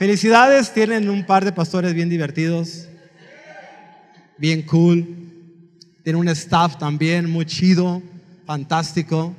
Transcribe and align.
Felicidades, 0.00 0.72
tienen 0.72 1.10
un 1.10 1.26
par 1.26 1.44
de 1.44 1.52
pastores 1.52 1.92
bien 1.92 2.08
divertidos, 2.08 2.88
bien 4.38 4.62
cool. 4.62 5.04
Tienen 6.02 6.18
un 6.18 6.28
staff 6.28 6.78
también 6.78 7.28
muy 7.28 7.44
chido, 7.44 8.00
fantástico. 8.46 9.34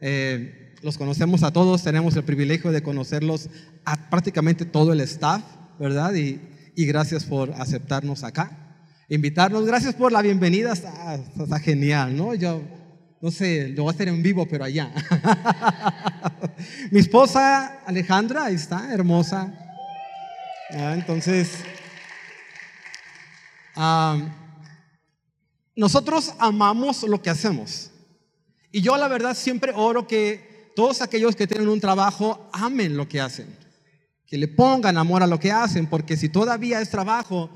Eh, 0.00 0.74
los 0.80 0.96
conocemos 0.96 1.42
a 1.42 1.52
todos, 1.52 1.82
tenemos 1.82 2.16
el 2.16 2.24
privilegio 2.24 2.72
de 2.72 2.82
conocerlos 2.82 3.50
a 3.84 4.08
prácticamente 4.08 4.64
todo 4.64 4.94
el 4.94 5.00
staff, 5.00 5.42
¿verdad? 5.78 6.14
Y, 6.14 6.40
gracias 6.86 7.26
por 7.26 7.52
aceptarnos 7.52 8.24
acá, 8.24 8.78
invitarnos. 9.10 9.66
Gracias 9.66 9.94
por 9.94 10.10
la 10.10 10.22
bienvenida, 10.22 10.72
está, 10.72 11.16
está 11.16 11.60
genial, 11.60 12.16
¿no? 12.16 12.34
Yo 12.34 12.62
no 13.20 13.30
sé, 13.30 13.68
lo 13.76 13.82
voy 13.82 13.92
a 13.92 13.94
hacer 13.94 14.08
en 14.08 14.22
vivo, 14.22 14.48
pero 14.48 14.64
allá. 14.64 14.90
Mi 16.90 16.98
esposa 16.98 17.80
Alejandra, 17.84 18.46
ahí 18.46 18.54
está, 18.54 18.90
hermosa. 18.90 19.66
Entonces, 20.70 21.50
nosotros 25.74 26.34
amamos 26.38 27.02
lo 27.04 27.22
que 27.22 27.30
hacemos. 27.30 27.90
Y 28.70 28.82
yo 28.82 28.96
la 28.96 29.08
verdad 29.08 29.36
siempre 29.36 29.72
oro 29.74 30.06
que 30.06 30.72
todos 30.76 31.02
aquellos 31.02 31.34
que 31.34 31.46
tienen 31.46 31.68
un 31.68 31.80
trabajo 31.80 32.48
amen 32.52 32.96
lo 32.96 33.08
que 33.08 33.20
hacen. 33.20 33.46
Que 34.26 34.36
le 34.36 34.48
pongan 34.48 34.98
amor 34.98 35.22
a 35.22 35.26
lo 35.26 35.40
que 35.40 35.50
hacen, 35.50 35.86
porque 35.86 36.16
si 36.16 36.28
todavía 36.28 36.80
es 36.80 36.90
trabajo 36.90 37.50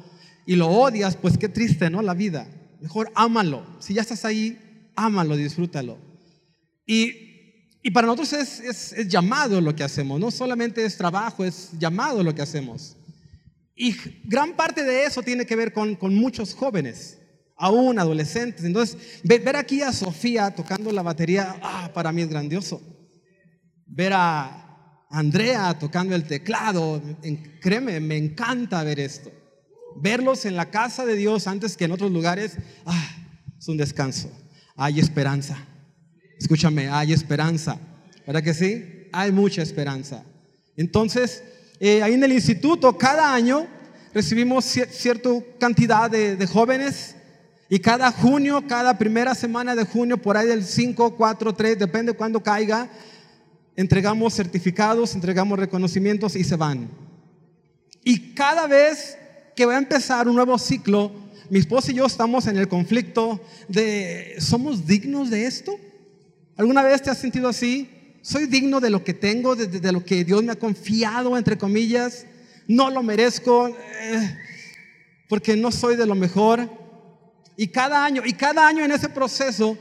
y 0.46 0.56
lo 0.56 0.68
odias, 0.68 1.16
pues 1.16 1.36
qué 1.36 1.48
triste, 1.48 1.90
¿no? 1.90 2.00
La 2.02 2.14
vida. 2.14 2.48
Mejor 2.80 3.12
ámalo. 3.14 3.64
Si 3.78 3.94
ya 3.94 4.00
estás 4.00 4.24
ahí, 4.24 4.90
ámalo, 4.96 5.36
disfrútalo. 5.36 5.98
Y, 6.86 7.90
para 7.92 8.06
nosotros 8.06 8.32
es, 8.32 9.08
llamado 9.08 9.60
lo 9.60 9.74
que 9.74 9.84
hacemos, 9.84 10.18
no 10.18 10.30
solamente 10.30 10.84
es 10.84 10.96
trabajo, 10.96 11.44
es 11.44 11.70
llamado 11.78 12.22
lo 12.22 12.34
que 12.34 12.42
hacemos. 12.42 12.96
Y 13.74 13.96
gran 14.24 14.54
parte 14.54 14.82
de 14.82 15.04
eso 15.04 15.22
tiene 15.22 15.46
que 15.46 15.56
ver 15.56 15.72
con, 15.72 15.96
muchos 16.14 16.54
jóvenes, 16.54 17.18
aún 17.56 17.98
adolescentes. 17.98 18.64
Entonces, 18.64 19.20
ver 19.22 19.56
aquí 19.56 19.82
a 19.82 19.92
Sofía 19.92 20.50
tocando 20.50 20.92
la 20.92 21.02
batería, 21.02 21.56
ah, 21.62 21.90
para 21.94 22.12
mí 22.12 22.22
es 22.22 22.28
grandioso. 22.28 22.80
Ver 23.86 24.12
a 24.14 25.06
Andrea 25.10 25.78
tocando 25.78 26.14
el 26.14 26.24
teclado, 26.24 27.02
créeme, 27.60 28.00
me 28.00 28.16
encanta 28.16 28.82
ver 28.84 29.00
esto. 29.00 29.30
Verlos 29.96 30.44
en 30.44 30.56
la 30.56 30.70
casa 30.70 31.04
de 31.04 31.16
Dios 31.16 31.46
antes 31.46 31.76
que 31.76 31.84
en 31.84 31.92
otros 31.92 32.10
lugares, 32.10 32.56
ah, 32.86 33.16
es 33.58 33.68
un 33.68 33.76
descanso 33.76 34.30
hay 34.76 35.00
esperanza. 35.00 35.56
Escúchame, 36.38 36.88
hay 36.88 37.12
esperanza. 37.12 37.78
¿Verdad 38.26 38.42
que 38.42 38.54
sí? 38.54 39.08
Hay 39.12 39.32
mucha 39.32 39.62
esperanza. 39.62 40.24
Entonces, 40.76 41.44
eh, 41.84 42.00
ahí 42.00 42.14
en 42.14 42.22
el 42.22 42.30
instituto, 42.30 42.96
cada 42.96 43.34
año 43.34 43.66
recibimos 44.14 44.64
cierta 44.64 45.30
cantidad 45.58 46.08
de, 46.08 46.46
jóvenes 46.46 47.16
y 47.68 47.80
cada 47.80 48.12
junio, 48.12 48.62
cada 48.68 48.96
primera 48.96 49.34
semana 49.34 49.74
de 49.74 49.84
junio, 49.84 50.16
por 50.16 50.36
ahí 50.36 50.46
del 50.46 50.64
5, 50.64 51.16
4, 51.16 51.52
3, 51.52 51.76
depende 51.80 52.12
cuándo 52.12 52.40
caiga, 52.40 52.88
entregamos 53.74 54.32
certificados, 54.32 55.16
entregamos 55.16 55.58
reconocimientos 55.58 56.36
y 56.36 56.44
se 56.44 56.54
van. 56.54 56.88
Y 58.04 58.32
cada 58.32 58.68
vez 58.68 59.18
que 59.56 59.66
va 59.66 59.74
a 59.74 59.78
empezar 59.78 60.28
un 60.28 60.36
nuevo 60.36 60.56
ciclo, 60.58 61.10
mi 61.50 61.58
esposa 61.58 61.90
y 61.90 61.96
yo 61.96 62.06
estamos 62.06 62.46
en 62.46 62.58
el 62.58 62.68
conflicto 62.68 63.40
de, 63.66 64.36
¿somos 64.38 64.86
dignos 64.86 65.30
de 65.30 65.46
esto? 65.46 65.74
¿Alguna 66.56 66.84
vez 66.84 67.02
te 67.02 67.10
has 67.10 67.18
sentido 67.18 67.48
así? 67.48 68.01
¿Soy 68.22 68.46
digno 68.46 68.78
de 68.78 68.88
lo 68.88 69.02
que 69.02 69.14
tengo, 69.14 69.56
de, 69.56 69.92
lo 69.92 70.04
que 70.04 70.24
Dios 70.24 70.44
me 70.44 70.52
ha 70.52 70.56
confiado, 70.56 71.36
entre 71.36 71.58
comillas? 71.58 72.24
¿No 72.68 72.88
lo 72.88 73.02
merezco 73.02 73.68
eh, 73.68 74.38
porque 75.28 75.56
no 75.56 75.72
soy 75.72 75.96
de 75.96 76.06
lo 76.06 76.14
mejor? 76.14 76.70
Y 77.56 77.66
cada 77.66 78.04
año, 78.04 78.22
y 78.24 78.32
cada 78.34 78.68
año 78.68 78.84
en 78.84 78.92
ese 78.92 79.08
proceso 79.08 79.76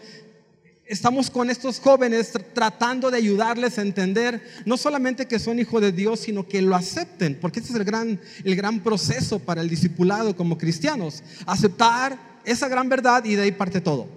estamos 0.88 1.30
con 1.30 1.51
estos 1.51 1.80
jóvenes 1.80 2.34
tratando 2.56 3.12
de 3.12 3.18
ayudarles 3.18 3.78
a 3.78 3.84
entender 3.84 4.41
no 4.66 4.75
solamente 4.75 5.28
que 5.28 5.38
son 5.38 5.59
hijos 5.59 5.80
de 5.80 5.91
Dios, 5.91 6.22
sino 6.22 6.47
que 6.47 6.63
lo 6.63 6.75
acepten, 6.75 7.38
porque 7.40 7.59
ese 7.59 7.69
es 7.69 7.75
el 7.75 7.85
gran, 7.85 8.19
el 8.44 8.56
gran 8.56 8.81
proceso 8.81 9.38
para 9.38 9.62
el 9.62 9.69
discipulado 9.69 10.35
como 10.35 10.57
cristianos. 10.57 11.24
Aceptar 11.46 12.41
esa 12.44 12.68
gran 12.68 12.90
verdad 12.90 13.24
y 13.24 13.35
de 13.35 13.44
ahí 13.44 13.51
parte 13.51 13.81
todo. 13.81 14.07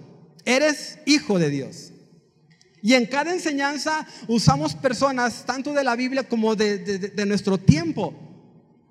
Eres 0.45 0.97
hijo 1.05 1.37
de 1.37 1.51
Dios. 1.51 1.91
Y 2.85 2.93
en 2.93 3.07
cada 3.07 3.33
enseñanza 3.33 4.05
usamos 4.27 4.75
personas, 4.75 5.43
tanto 5.43 5.73
de 5.73 5.83
la 5.83 5.95
Biblia 5.95 6.21
como 6.21 6.55
de, 6.55 7.25
nuestro 7.25 7.57
tiempo, 7.57 8.13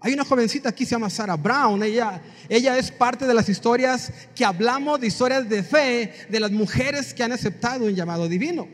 hay 0.00 0.14
una 0.14 0.24
jovencita 0.24 0.70
aquí, 0.70 0.84
se 0.84 0.96
llama 0.96 1.08
Sarah 1.08 1.36
Brown. 1.36 1.80
Ella, 1.80 2.20
ella 2.48 2.76
es 2.76 2.90
parte 2.90 3.24
de 3.24 3.32
las 3.32 3.48
historias 3.48 4.12
que 4.34 4.44
hablamos, 4.44 5.00
de 5.00 5.06
historias 5.06 5.48
de 5.48 5.62
fe, 5.62 6.12
de 6.28 6.40
las 6.40 6.50
mujeres 6.50 7.14
que 7.14 7.22
han 7.22 7.30
aceptado 7.30 7.84
un 7.84 7.94
llamado 7.94 8.28
divino. 8.28 8.66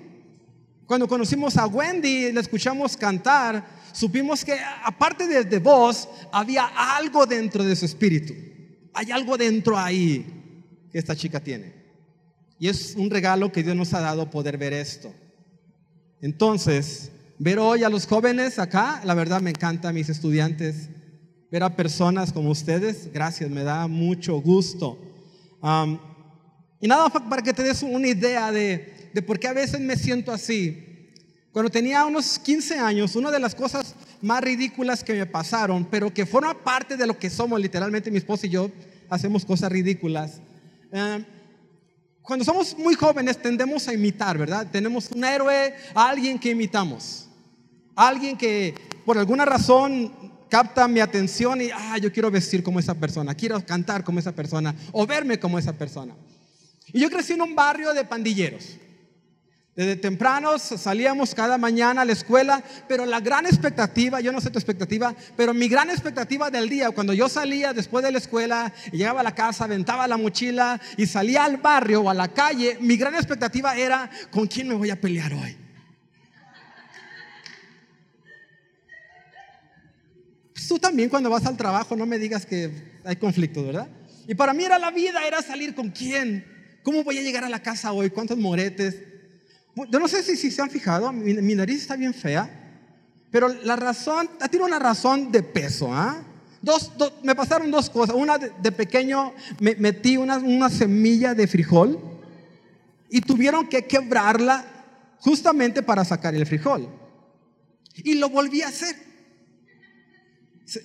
Cuando 0.87 1.07
conocimos 1.07 1.59
a 1.59 1.67
Wendy, 1.67 2.33
la 2.33 2.41
escuchamos 2.41 2.97
cantar, 2.97 3.69
supimos 3.93 4.43
que 4.43 4.59
aparte 4.83 5.29
de, 5.29 5.45
de 5.45 5.59
voz, 5.59 6.09
había 6.33 6.65
algo 6.97 7.27
dentro 7.27 7.63
de 7.63 7.77
su 7.77 7.85
espíritu. 7.85 8.33
Hay 8.95 9.11
algo 9.11 9.37
dentro 9.37 9.77
ahí 9.77 10.89
que 10.91 10.99
esta 10.99 11.15
chica 11.15 11.41
tiene. 11.41 11.80
Y 12.61 12.69
es 12.69 12.95
un 12.97 13.11
regalo 13.11 13.51
que 13.51 13.65
Dios 13.65 13.75
nos 13.75 13.93
ha 13.95 14.01
dado 14.01 14.31
poder 14.31 14.57
ver 14.57 14.73
esto. 14.73 15.13
Entonces, 16.21 17.11
ver 17.39 17.59
hoy 17.59 17.83
a 17.83 17.89
los 17.89 18.07
jóvenes 18.07 18.61
acá, 18.61 19.01
la 19.05 19.15
verdad 19.15 19.41
me 19.41 19.51
encanta, 19.51 19.93
mis 19.93 20.09
estudiantes 20.09 20.91
ver 21.51 21.63
a 21.65 21.75
personas 21.75 22.33
como 22.33 22.51
ustedes, 22.51 23.13
gracias, 23.13 23.51
me 23.51 23.65
da 23.65 23.89
mucho 23.89 24.41
gusto. 24.41 24.99
y 26.81 26.87
nada 26.89 27.09
para 27.11 27.43
que 27.43 27.53
te 27.53 27.63
des 27.63 27.83
una 27.83 28.07
idea 28.07 28.53
de, 28.53 29.11
de 29.13 29.23
por 29.23 29.39
qué 29.39 29.49
a 29.49 29.53
veces 29.53 29.81
me 29.81 29.97
siento 29.97 30.33
así. 30.33 30.87
Cuando 31.53 31.71
tenía 31.71 32.05
unos 32.05 32.39
15 32.39 32.79
años, 32.79 33.17
una 33.17 33.33
de 33.33 33.41
las 33.41 33.57
cosas 33.57 33.97
más 34.23 34.41
ridículas 34.41 35.03
que 35.03 35.15
me 35.15 35.27
pasaron, 35.27 35.85
pero 35.85 36.15
que 36.15 36.25
forma 36.25 36.55
parte 36.63 36.97
de 36.97 37.07
lo 37.07 37.19
que 37.19 37.29
somos, 37.29 37.61
literalmente 37.61 38.11
mi 38.11 38.19
esposa 38.19 38.47
y 38.47 38.51
yo 38.51 38.71
hacemos 39.09 39.45
cosas 39.45 39.73
ridículas. 39.73 40.41
Cuando 42.23 42.45
somos 42.45 42.77
muy 42.79 42.95
jóvenes 42.95 43.41
tendemos 43.41 43.89
a 43.89 43.95
imitar, 43.95 44.39
¿verdad? 44.39 44.67
Tenemos 44.71 45.11
un 45.11 45.25
héroe, 45.25 45.75
alguien 45.95 46.39
que 46.39 46.51
imitamos, 46.51 47.29
alguien 47.95 48.37
que 48.37 48.75
por 49.05 49.19
alguna 49.19 49.45
razón 49.45 50.13
capta 50.49 50.87
mi 50.89 51.01
atención 51.01 51.61
y, 51.61 51.71
ah, 51.71 51.99
yo 51.99 52.13
quiero 52.13 52.31
vestir 52.31 52.63
como 52.63 52.79
esa 52.79 52.95
persona, 52.95 53.35
quiero 53.35 53.65
cantar 53.65 54.05
como 54.05 54.19
esa 54.19 54.33
persona 54.33 54.75
o 54.93 55.07
verme 55.07 55.39
como 55.39 55.59
esa 55.59 55.73
persona. 55.73 56.15
Y 56.93 57.01
yo 57.01 57.09
crecí 57.09 57.33
en 57.33 57.43
un 57.43 57.55
barrio 57.55 57.95
de 57.95 58.05
pandilleros. 58.05 58.77
Desde 59.77 59.95
tempranos 59.97 60.63
salíamos 60.63 61.35
cada 61.35 61.57
mañana 61.57 62.03
a 62.03 62.05
la 62.05 62.13
escuela, 62.13 62.63
pero 62.89 63.07
la 63.07 63.21
gran 63.21 63.47
expectativa, 63.47 64.21
yo 64.21 64.33
no 64.33 64.41
sé 64.41 64.51
tu 64.51 64.59
expectativa, 64.59 65.15
pero 65.37 65.55
mi 65.55 65.69
gran 65.69 65.91
expectativa 65.91 66.51
del 66.51 66.69
día, 66.69 66.91
cuando 66.91 67.13
yo 67.13 67.29
salía 67.29 67.73
después 67.73 68.05
de 68.05 68.11
la 68.11 68.19
escuela 68.19 68.73
llegaba 68.91 69.21
a 69.21 69.25
la 69.25 69.35
casa, 69.35 69.65
aventaba 69.65 70.09
la 70.09 70.17
mochila 70.17 70.81
y 70.97 71.07
salía 71.07 71.45
al 71.45 71.59
barrio 71.59 72.03
o 72.03 72.11
a 72.11 72.15
la 72.15 72.29
calle, 72.29 72.79
mi 72.81 72.97
gran 72.97 73.15
expectativa 73.15 73.77
era, 73.77 74.11
¿con 74.31 74.49
quién 74.49 74.69
me 74.69 74.75
voy 74.75 74.91
a 74.91 75.01
pelear 75.01 75.33
hoy? 75.35 75.57
Tú 80.69 80.79
también 80.79 81.09
cuando 81.09 81.29
vas 81.29 81.47
al 81.47 81.57
trabajo 81.57 81.97
no 81.97 82.07
me 82.07 82.17
digas 82.17 82.47
que 82.47 82.71
hay 83.05 83.17
conflictos, 83.17 83.67
¿verdad? 83.67 83.89
Y 84.29 84.37
para 84.37 84.53
mí 84.55 84.63
era 84.63 84.79
la 84.79 84.93
vida, 84.93 85.27
era 85.27 85.43
salir 85.43 85.75
con 85.75 85.91
quién. 85.91 86.45
¿Cómo 86.85 87.03
voy 87.03 87.19
a 87.19 87.23
llegar 87.23 87.43
a 87.43 87.49
la 87.49 87.61
casa 87.61 87.91
hoy? 87.91 88.11
¿Cuántos 88.11 88.39
moretes? 88.39 89.10
Yo 89.89 89.99
no 89.99 90.09
sé 90.09 90.23
si, 90.23 90.37
si 90.37 90.51
se 90.51 90.63
han 90.63 90.71
fijado, 90.71 91.13
mi, 91.13 91.55
nariz 91.55 91.83
está 91.83 91.97
bien 91.97 92.13
fea, 92.13 92.49
pero 93.31 93.49
la 93.49 93.77
razón, 93.77 94.29
tiene 94.51 94.67
una 94.67 94.79
razón 94.79 95.31
de 95.31 95.43
peso, 95.43 95.93
¿ah? 95.93 96.23
Me 97.23 97.35
pasaron 97.35 97.71
dos 97.71 97.89
cosas. 97.89 98.15
Una 98.15 98.37
de, 98.37 98.73
pequeño 98.73 99.33
me 99.61 99.75
metí 99.77 100.17
una, 100.17 100.37
una 100.37 100.69
semilla 100.69 101.35
de 101.35 101.47
frijol 101.47 101.99
y 103.09 103.23
tuvieron 103.23 103.67
que 103.67 103.87
quebrarla 103.87 104.65
justamente 105.21 105.83
para 105.83 106.05
sacar 106.05 106.35
el 106.35 106.47
frijol. 106.47 106.89
Y 107.97 108.15
lo 108.15 108.29
volví 108.29 108.63
a 108.63 108.69
hacer. 108.69 108.95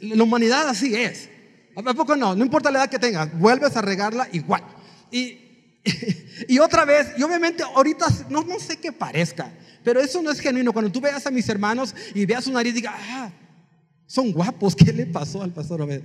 La 0.02 0.24
humanidad 0.24 0.68
así 0.70 0.96
es. 0.96 1.30
¿A 1.76 1.94
poco 1.94 2.16
no? 2.16 2.36
No 2.36 2.46
importa 2.46 2.72
la 2.72 2.80
edad 2.80 2.90
que 2.90 3.00
tengas, 3.00 3.38
vuelves 3.38 3.76
a 3.76 3.82
regarla 3.82 4.28
igual. 4.32 4.64
Y, 5.12 5.45
y 6.48 6.60
otra 6.60 6.86
vez, 6.86 7.14
y 7.18 7.24
obviamente 7.24 7.64
ahorita 7.64 8.08
no, 8.30 8.44
no 8.44 8.60
sé 8.60 8.78
qué 8.78 8.92
parezca, 8.92 9.52
pero 9.84 10.00
eso 10.00 10.22
no 10.22 10.32
es 10.32 10.40
genuino. 10.40 10.74
Cuando 10.74 10.92
tú 10.92 11.00
veas 11.00 11.26
a 11.26 11.32
mis 11.32 11.48
hermanos 11.48 11.96
y 12.14 12.26
veas 12.26 12.44
su 12.44 12.52
nariz, 12.52 12.74
diga, 12.74 12.94
ah, 12.96 13.32
son 14.06 14.32
guapos, 14.32 14.76
¿qué 14.76 14.92
le 14.92 15.06
pasó 15.06 15.42
al 15.42 15.52
pastor 15.52 15.82
Obed? 15.82 16.02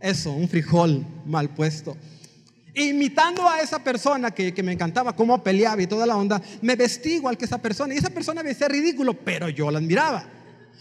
Eso, 0.00 0.32
un 0.32 0.48
frijol 0.48 1.04
mal 1.24 1.50
puesto. 1.50 1.96
Imitando 2.74 3.48
a 3.48 3.60
esa 3.60 3.82
persona 3.82 4.30
que, 4.30 4.52
que, 4.52 4.62
me 4.62 4.72
encantaba, 4.72 5.16
cómo 5.16 5.42
peleaba 5.42 5.80
y 5.80 5.86
toda 5.86 6.06
la 6.06 6.16
onda, 6.16 6.40
me 6.60 6.76
vestí 6.76 7.14
igual 7.14 7.36
que 7.38 7.46
esa 7.46 7.58
persona. 7.58 7.94
Y 7.94 7.98
esa 7.98 8.10
persona 8.10 8.42
me 8.42 8.50
decía 8.50 8.68
ridículo, 8.68 9.14
pero 9.14 9.48
yo 9.48 9.70
la 9.70 9.78
admiraba. 9.78 10.35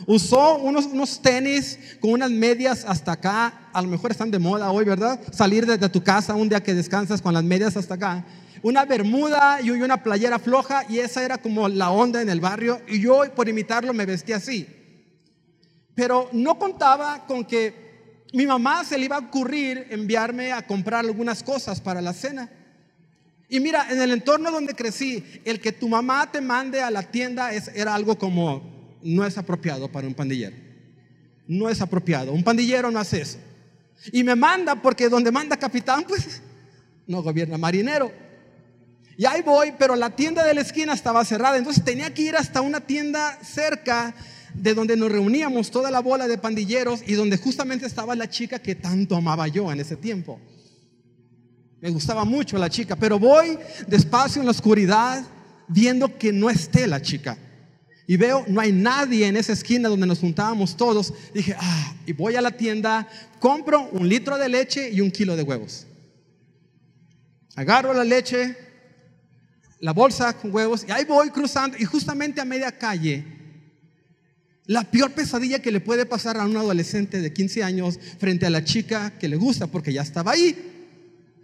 Usó 0.05 0.57
unos, 0.57 0.85
unos 0.85 1.21
tenis 1.21 1.79
con 1.99 2.11
unas 2.11 2.29
medias 2.29 2.85
hasta 2.85 3.13
acá. 3.13 3.69
A 3.73 3.81
lo 3.81 3.87
mejor 3.87 4.11
están 4.11 4.31
de 4.31 4.39
moda 4.39 4.71
hoy, 4.71 4.85
¿verdad? 4.85 5.19
Salir 5.31 5.65
desde 5.65 5.89
tu 5.89 6.03
casa 6.03 6.35
un 6.35 6.49
día 6.49 6.61
que 6.61 6.73
descansas 6.73 7.21
con 7.21 7.33
las 7.33 7.43
medias 7.43 7.77
hasta 7.77 7.95
acá. 7.95 8.25
Una 8.61 8.85
bermuda 8.85 9.61
y 9.61 9.69
una 9.69 10.03
playera 10.03 10.39
floja 10.39 10.83
y 10.89 10.99
esa 10.99 11.23
era 11.23 11.37
como 11.37 11.67
la 11.69 11.91
onda 11.91 12.21
en 12.21 12.29
el 12.29 12.39
barrio. 12.39 12.81
Y 12.87 12.99
yo 12.99 13.23
por 13.35 13.47
imitarlo 13.47 13.93
me 13.93 14.05
vestía 14.05 14.37
así. 14.37 14.67
Pero 15.95 16.29
no 16.33 16.59
contaba 16.59 17.25
con 17.25 17.45
que 17.45 18.25
mi 18.33 18.45
mamá 18.45 18.83
se 18.83 18.97
le 18.97 19.05
iba 19.05 19.15
a 19.15 19.19
ocurrir 19.19 19.87
enviarme 19.91 20.51
a 20.51 20.67
comprar 20.67 21.05
algunas 21.05 21.41
cosas 21.41 21.79
para 21.79 22.01
la 22.01 22.13
cena. 22.13 22.49
Y 23.47 23.59
mira, 23.59 23.87
en 23.89 24.01
el 24.01 24.11
entorno 24.11 24.51
donde 24.51 24.73
crecí, 24.73 25.23
el 25.45 25.61
que 25.61 25.71
tu 25.71 25.87
mamá 25.87 26.29
te 26.31 26.41
mande 26.41 26.81
a 26.81 26.91
la 26.91 27.03
tienda 27.03 27.53
es, 27.53 27.69
era 27.75 27.95
algo 27.95 28.17
como, 28.17 28.74
no 29.05 29.23
es 29.23 29.37
apropiado 29.37 29.87
para 29.87 30.07
un 30.07 30.15
pandillero. 30.15 30.55
No 31.47 31.69
es 31.69 31.79
apropiado. 31.79 32.33
Un 32.33 32.43
pandillero 32.43 32.89
no 32.89 32.99
hace 32.99 33.21
eso. 33.21 33.37
Y 34.11 34.23
me 34.23 34.35
manda 34.35 34.81
porque 34.81 35.07
donde 35.09 35.31
manda 35.31 35.55
capitán, 35.55 36.03
pues 36.07 36.41
no 37.07 37.21
gobierna 37.21 37.57
marinero. 37.57 38.11
Y 39.15 39.25
ahí 39.25 39.43
voy, 39.43 39.73
pero 39.77 39.95
la 39.95 40.09
tienda 40.09 40.43
de 40.43 40.55
la 40.55 40.61
esquina 40.61 40.93
estaba 40.93 41.23
cerrada. 41.23 41.57
Entonces 41.57 41.83
tenía 41.83 42.13
que 42.13 42.23
ir 42.23 42.35
hasta 42.35 42.61
una 42.61 42.81
tienda 42.81 43.37
cerca 43.43 44.15
de 44.55 44.73
donde 44.73 44.97
nos 44.97 45.11
reuníamos 45.11 45.69
toda 45.69 45.91
la 45.91 45.99
bola 45.99 46.27
de 46.27 46.37
pandilleros 46.37 47.01
y 47.05 47.13
donde 47.13 47.37
justamente 47.37 47.85
estaba 47.85 48.15
la 48.15 48.29
chica 48.29 48.59
que 48.59 48.73
tanto 48.73 49.15
amaba 49.15 49.47
yo 49.47 49.71
en 49.71 49.79
ese 49.79 49.97
tiempo. 49.97 50.39
Me 51.79 51.91
gustaba 51.91 52.25
mucho 52.25 52.57
la 52.57 52.69
chica, 52.69 52.95
pero 52.95 53.19
voy 53.19 53.59
despacio 53.87 54.41
en 54.41 54.47
la 54.47 54.51
oscuridad 54.51 55.23
viendo 55.67 56.17
que 56.17 56.33
no 56.33 56.49
esté 56.49 56.87
la 56.87 57.01
chica. 57.01 57.37
Y 58.07 58.17
veo, 58.17 58.45
no 58.47 58.61
hay 58.61 58.71
nadie 58.71 59.27
en 59.27 59.35
esa 59.35 59.53
esquina 59.53 59.89
donde 59.89 60.05
nos 60.05 60.19
juntábamos 60.19 60.77
todos. 60.77 61.13
Dije, 61.33 61.55
ah, 61.57 61.95
y 62.05 62.13
voy 62.13 62.35
a 62.35 62.41
la 62.41 62.51
tienda, 62.51 63.07
compro 63.39 63.89
un 63.91 64.07
litro 64.07 64.37
de 64.37 64.49
leche 64.49 64.89
y 64.91 65.01
un 65.01 65.11
kilo 65.11 65.35
de 65.35 65.43
huevos. 65.43 65.87
Agarro 67.55 67.93
la 67.93 68.03
leche, 68.03 68.55
la 69.79 69.93
bolsa 69.93 70.33
con 70.33 70.53
huevos, 70.53 70.85
y 70.87 70.91
ahí 70.91 71.05
voy 71.05 71.29
cruzando, 71.29 71.77
y 71.79 71.85
justamente 71.85 72.41
a 72.41 72.45
media 72.45 72.77
calle, 72.77 73.25
la 74.65 74.83
peor 74.83 75.11
pesadilla 75.11 75.59
que 75.59 75.71
le 75.71 75.79
puede 75.79 76.05
pasar 76.05 76.37
a 76.37 76.45
un 76.45 76.57
adolescente 76.57 77.21
de 77.21 77.33
15 77.33 77.63
años 77.63 77.99
frente 78.19 78.45
a 78.45 78.49
la 78.49 78.63
chica 78.63 79.17
que 79.17 79.29
le 79.29 79.35
gusta, 79.35 79.67
porque 79.67 79.93
ya 79.93 80.01
estaba 80.01 80.31
ahí 80.31 80.73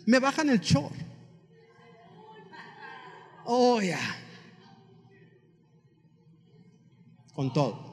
me 0.06 0.20
bajan 0.20 0.50
el 0.50 0.60
chor. 0.62 0.92
Oh, 3.46 3.82
ya. 3.82 4.00
Con 7.34 7.54
todo. 7.54 7.92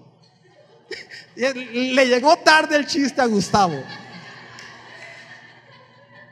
Le 1.36 2.06
llegó 2.06 2.36
tarde 2.38 2.76
el 2.76 2.86
chiste 2.86 3.20
a 3.20 3.26
Gustavo. 3.26 3.80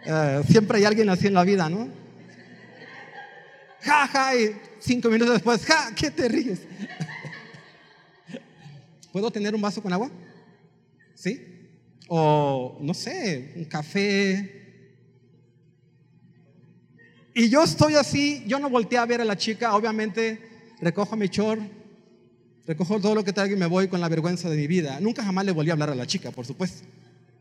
Eh, 0.05 0.43
siempre 0.49 0.79
hay 0.79 0.85
alguien 0.85 1.09
así 1.09 1.27
en 1.27 1.35
la 1.35 1.45
vida, 1.45 1.69
¿no? 1.69 1.89
Ja, 3.81 4.09
ja, 4.09 4.37
y 4.37 4.57
cinco 4.81 5.09
minutos 5.09 5.35
después, 5.35 5.65
ja, 5.65 5.93
¿qué 5.95 6.11
te 6.11 6.29
ríes? 6.29 6.61
¿Puedo 9.13 9.31
tener 9.31 9.55
un 9.55 9.61
vaso 9.61 9.83
con 9.83 9.93
agua? 9.93 10.11
¿Sí? 11.15 11.71
O, 12.09 12.79
no 12.81 12.95
sé, 12.95 13.53
un 13.57 13.65
café, 13.65 14.57
y 17.39 17.51
yo 17.51 17.63
estoy 17.63 17.97
así, 17.97 18.43
yo 18.47 18.59
no 18.59 18.71
volteé 18.71 18.97
a 18.97 19.05
ver 19.05 19.21
a 19.21 19.25
la 19.27 19.37
chica, 19.37 19.75
obviamente 19.75 20.41
recojo 20.81 21.17
mi 21.17 21.29
chor, 21.29 21.59
recojo 22.67 23.01
todo 23.01 23.15
lo 23.15 23.25
que 23.25 23.33
traigo 23.33 23.55
y 23.55 23.59
me 23.59 23.67
voy 23.67 23.89
con 23.89 24.01
la 24.01 24.09
vergüenza 24.09 24.49
de 24.51 24.57
mi 24.57 24.67
vida. 24.67 24.99
Nunca 25.01 25.25
jamás 25.25 25.45
le 25.45 25.53
volví 25.53 25.71
a 25.71 25.75
hablar 25.75 25.91
a 25.91 25.95
la 25.95 26.07
chica, 26.07 26.31
por 26.31 26.47
supuesto, 26.47 26.87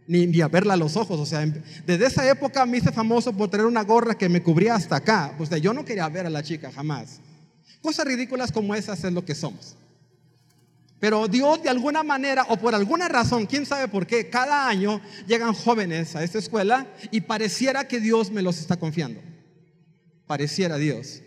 ni, 0.07 0.27
ni 0.27 0.41
a 0.41 0.47
verla 0.47 0.73
a 0.73 0.77
los 0.77 0.95
ojos. 0.95 1.19
O 1.19 1.25
sea, 1.25 1.45
desde 1.85 2.05
esa 2.05 2.29
época 2.29 2.65
me 2.65 2.77
hice 2.77 2.91
famoso 2.91 3.33
por 3.33 3.49
tener 3.49 3.65
una 3.65 3.83
gorra 3.83 4.17
que 4.17 4.29
me 4.29 4.43
cubría 4.43 4.75
hasta 4.75 4.97
acá. 4.97 5.35
O 5.39 5.45
sea, 5.45 5.57
yo 5.57 5.73
no 5.73 5.85
quería 5.85 6.07
ver 6.09 6.25
a 6.25 6.29
la 6.29 6.43
chica 6.43 6.71
jamás. 6.71 7.19
Cosas 7.81 8.05
ridículas 8.05 8.51
como 8.51 8.75
esas 8.75 9.03
es 9.03 9.13
lo 9.13 9.25
que 9.25 9.35
somos. 9.35 9.75
Pero 10.99 11.27
Dios 11.27 11.61
de 11.61 11.69
alguna 11.69 12.03
manera 12.03 12.45
o 12.49 12.57
por 12.57 12.73
alguna 12.73 13.07
razón, 13.07 13.45
quién 13.45 13.65
sabe 13.65 13.87
por 13.87 14.07
qué, 14.07 14.29
cada 14.29 14.67
año 14.67 15.01
llegan 15.27 15.53
jóvenes 15.53 16.15
a 16.15 16.23
esta 16.23 16.39
escuela 16.39 16.87
y 17.11 17.21
pareciera 17.21 17.87
que 17.87 17.99
Dios 17.99 18.31
me 18.31 18.41
los 18.41 18.59
está 18.59 18.77
confiando 18.77 19.21
pareciera 20.27 20.77
Dios. 20.77 21.21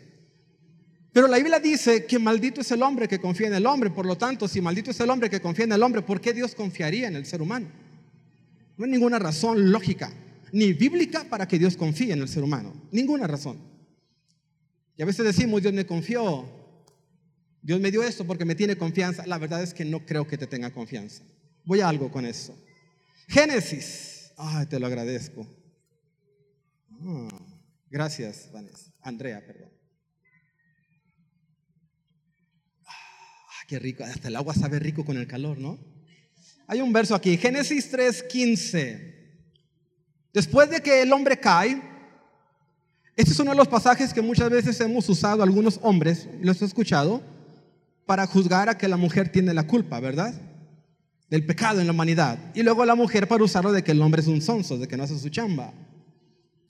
Pero 1.12 1.26
la 1.26 1.38
Biblia 1.38 1.58
dice 1.58 2.04
que 2.06 2.18
maldito 2.18 2.60
es 2.60 2.70
el 2.70 2.82
hombre 2.82 3.08
que 3.08 3.18
confía 3.18 3.48
en 3.48 3.54
el 3.54 3.66
hombre. 3.66 3.90
Por 3.90 4.06
lo 4.06 4.16
tanto, 4.16 4.46
si 4.46 4.60
maldito 4.60 4.90
es 4.90 5.00
el 5.00 5.10
hombre 5.10 5.30
que 5.30 5.40
confía 5.40 5.64
en 5.64 5.72
el 5.72 5.82
hombre, 5.82 6.02
¿por 6.02 6.20
qué 6.20 6.32
Dios 6.32 6.54
confiaría 6.54 7.08
en 7.08 7.16
el 7.16 7.26
ser 7.26 7.40
humano? 7.40 7.66
No 8.76 8.84
hay 8.84 8.90
ninguna 8.90 9.18
razón 9.18 9.72
lógica, 9.72 10.12
ni 10.52 10.72
bíblica, 10.72 11.24
para 11.24 11.48
que 11.48 11.58
Dios 11.58 11.76
confíe 11.76 12.12
en 12.12 12.20
el 12.20 12.28
ser 12.28 12.44
humano. 12.44 12.72
Ninguna 12.92 13.26
razón. 13.26 13.58
Y 14.96 15.02
a 15.02 15.06
veces 15.06 15.24
decimos, 15.24 15.62
Dios 15.62 15.72
me 15.72 15.86
confió, 15.86 16.44
Dios 17.62 17.80
me 17.80 17.90
dio 17.90 18.02
esto 18.02 18.26
porque 18.26 18.44
me 18.44 18.54
tiene 18.54 18.76
confianza. 18.76 19.26
La 19.26 19.38
verdad 19.38 19.62
es 19.62 19.74
que 19.74 19.84
no 19.84 20.04
creo 20.04 20.26
que 20.26 20.38
te 20.38 20.46
tenga 20.46 20.72
confianza. 20.72 21.22
Voy 21.64 21.80
a 21.80 21.88
algo 21.88 22.10
con 22.10 22.24
eso. 22.24 22.56
Génesis. 23.28 24.32
Ay, 24.36 24.66
te 24.66 24.78
lo 24.78 24.86
agradezco. 24.86 25.46
Ah, 27.00 27.28
gracias, 27.90 28.50
Vanessa. 28.52 28.92
Andrea, 29.02 29.44
perdón. 29.44 29.77
Qué 33.68 33.78
rico, 33.78 34.02
hasta 34.02 34.28
el 34.28 34.36
agua 34.36 34.54
sabe 34.54 34.80
rico 34.80 35.04
con 35.04 35.18
el 35.18 35.28
calor, 35.28 35.58
¿no? 35.58 35.78
Hay 36.66 36.80
un 36.80 36.92
verso 36.92 37.14
aquí, 37.14 37.36
Génesis 37.36 37.92
3:15. 37.92 39.14
Después 40.32 40.70
de 40.70 40.80
que 40.80 41.02
el 41.02 41.12
hombre 41.12 41.38
cae, 41.38 41.80
este 43.14 43.32
es 43.32 43.38
uno 43.38 43.50
de 43.50 43.56
los 43.56 43.68
pasajes 43.68 44.14
que 44.14 44.22
muchas 44.22 44.48
veces 44.50 44.80
hemos 44.80 45.08
usado 45.08 45.42
algunos 45.42 45.78
hombres, 45.82 46.26
los 46.40 46.60
he 46.62 46.64
escuchado, 46.64 47.22
para 48.06 48.26
juzgar 48.26 48.70
a 48.70 48.78
que 48.78 48.88
la 48.88 48.96
mujer 48.96 49.30
tiene 49.30 49.52
la 49.52 49.66
culpa, 49.66 50.00
¿verdad? 50.00 50.32
Del 51.28 51.44
pecado 51.44 51.80
en 51.80 51.86
la 51.86 51.92
humanidad. 51.92 52.38
Y 52.54 52.62
luego 52.62 52.86
la 52.86 52.94
mujer 52.94 53.28
para 53.28 53.44
usarlo 53.44 53.70
de 53.70 53.84
que 53.84 53.92
el 53.92 54.00
hombre 54.00 54.22
es 54.22 54.28
un 54.28 54.40
sonso, 54.40 54.78
de 54.78 54.88
que 54.88 54.96
no 54.96 55.02
hace 55.02 55.18
su 55.18 55.28
chamba. 55.28 55.74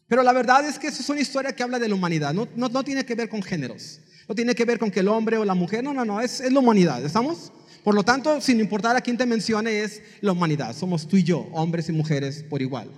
Pero 0.08 0.24
la 0.24 0.32
verdad 0.32 0.64
es 0.64 0.80
que 0.80 0.88
eso 0.88 1.00
es 1.00 1.08
una 1.08 1.20
historia 1.20 1.54
que 1.54 1.62
habla 1.62 1.78
de 1.78 1.88
la 1.88 1.94
humanidad, 1.94 2.34
no, 2.34 2.48
no, 2.56 2.82
tiene 2.82 3.04
que 3.04 3.14
ver 3.14 3.28
con 3.28 3.42
géneros, 3.42 4.00
no 4.28 4.34
tiene 4.34 4.54
que 4.54 4.64
ver 4.64 4.78
con 4.78 4.90
que 4.90 5.00
el 5.00 5.08
hombre 5.08 5.38
o 5.38 5.44
la 5.44 5.54
mujer, 5.54 5.82
no, 5.82 5.94
no, 5.94 6.04
no, 6.04 6.20
es, 6.20 6.40
la 6.50 6.60
humanidad, 6.60 7.04
¿estamos? 7.04 7.52
Por 7.82 7.94
lo 7.94 8.02
tanto, 8.02 8.40
sin 8.40 8.60
importar 8.60 8.96
a 8.96 9.00
quién 9.00 9.16
te 9.16 9.24
mencione, 9.24 9.80
es 9.80 10.02
la 10.20 10.32
humanidad, 10.32 10.76
somos 10.76 11.08
tú 11.08 11.16
y 11.16 11.22
yo, 11.22 11.48
hombres 11.52 11.88
y 11.88 11.92
mujeres 11.92 12.44
por 12.48 12.60
igual. 12.60 12.90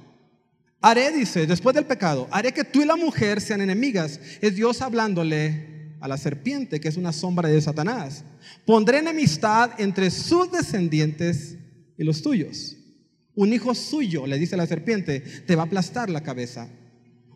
Haré, 0.81 1.13
dice, 1.13 1.47
después 1.47 1.75
del 1.75 1.85
pecado, 1.85 2.27
haré 2.31 2.53
que 2.53 2.65
tú 2.65 2.83
y 2.83 2.87
la 2.87 2.97
mujer 2.97 3.41
sean 3.41 3.61
enemigas. 3.61 4.19
Es 4.41 4.57
Dios 4.57 4.81
hablándole 4.81 5.95
a 6.01 6.09
la 6.09 6.17
serpiente, 6.17 6.81
que 6.81 6.89
es 6.89 6.97
una 6.97 7.13
sombra 7.13 7.49
de 7.49 7.61
Satanás. 7.61 8.25
Pondré 8.65 8.99
enemistad 8.99 9.73
entre 9.79 10.11
sus 10.11 10.51
descendientes 10.51 11.59
y 11.99 12.05
los 12.05 12.23
tuyos. 12.23 12.77
Un 13.35 13.53
hijo 13.53 13.75
suyo, 13.75 14.27
le 14.27 14.39
dice 14.39 14.57
la 14.57 14.67
serpiente, 14.67 15.21
te 15.21 15.55
va 15.55 15.65
a 15.65 15.67
aplastar 15.67 16.09
la 16.09 16.23
cabeza 16.23 16.71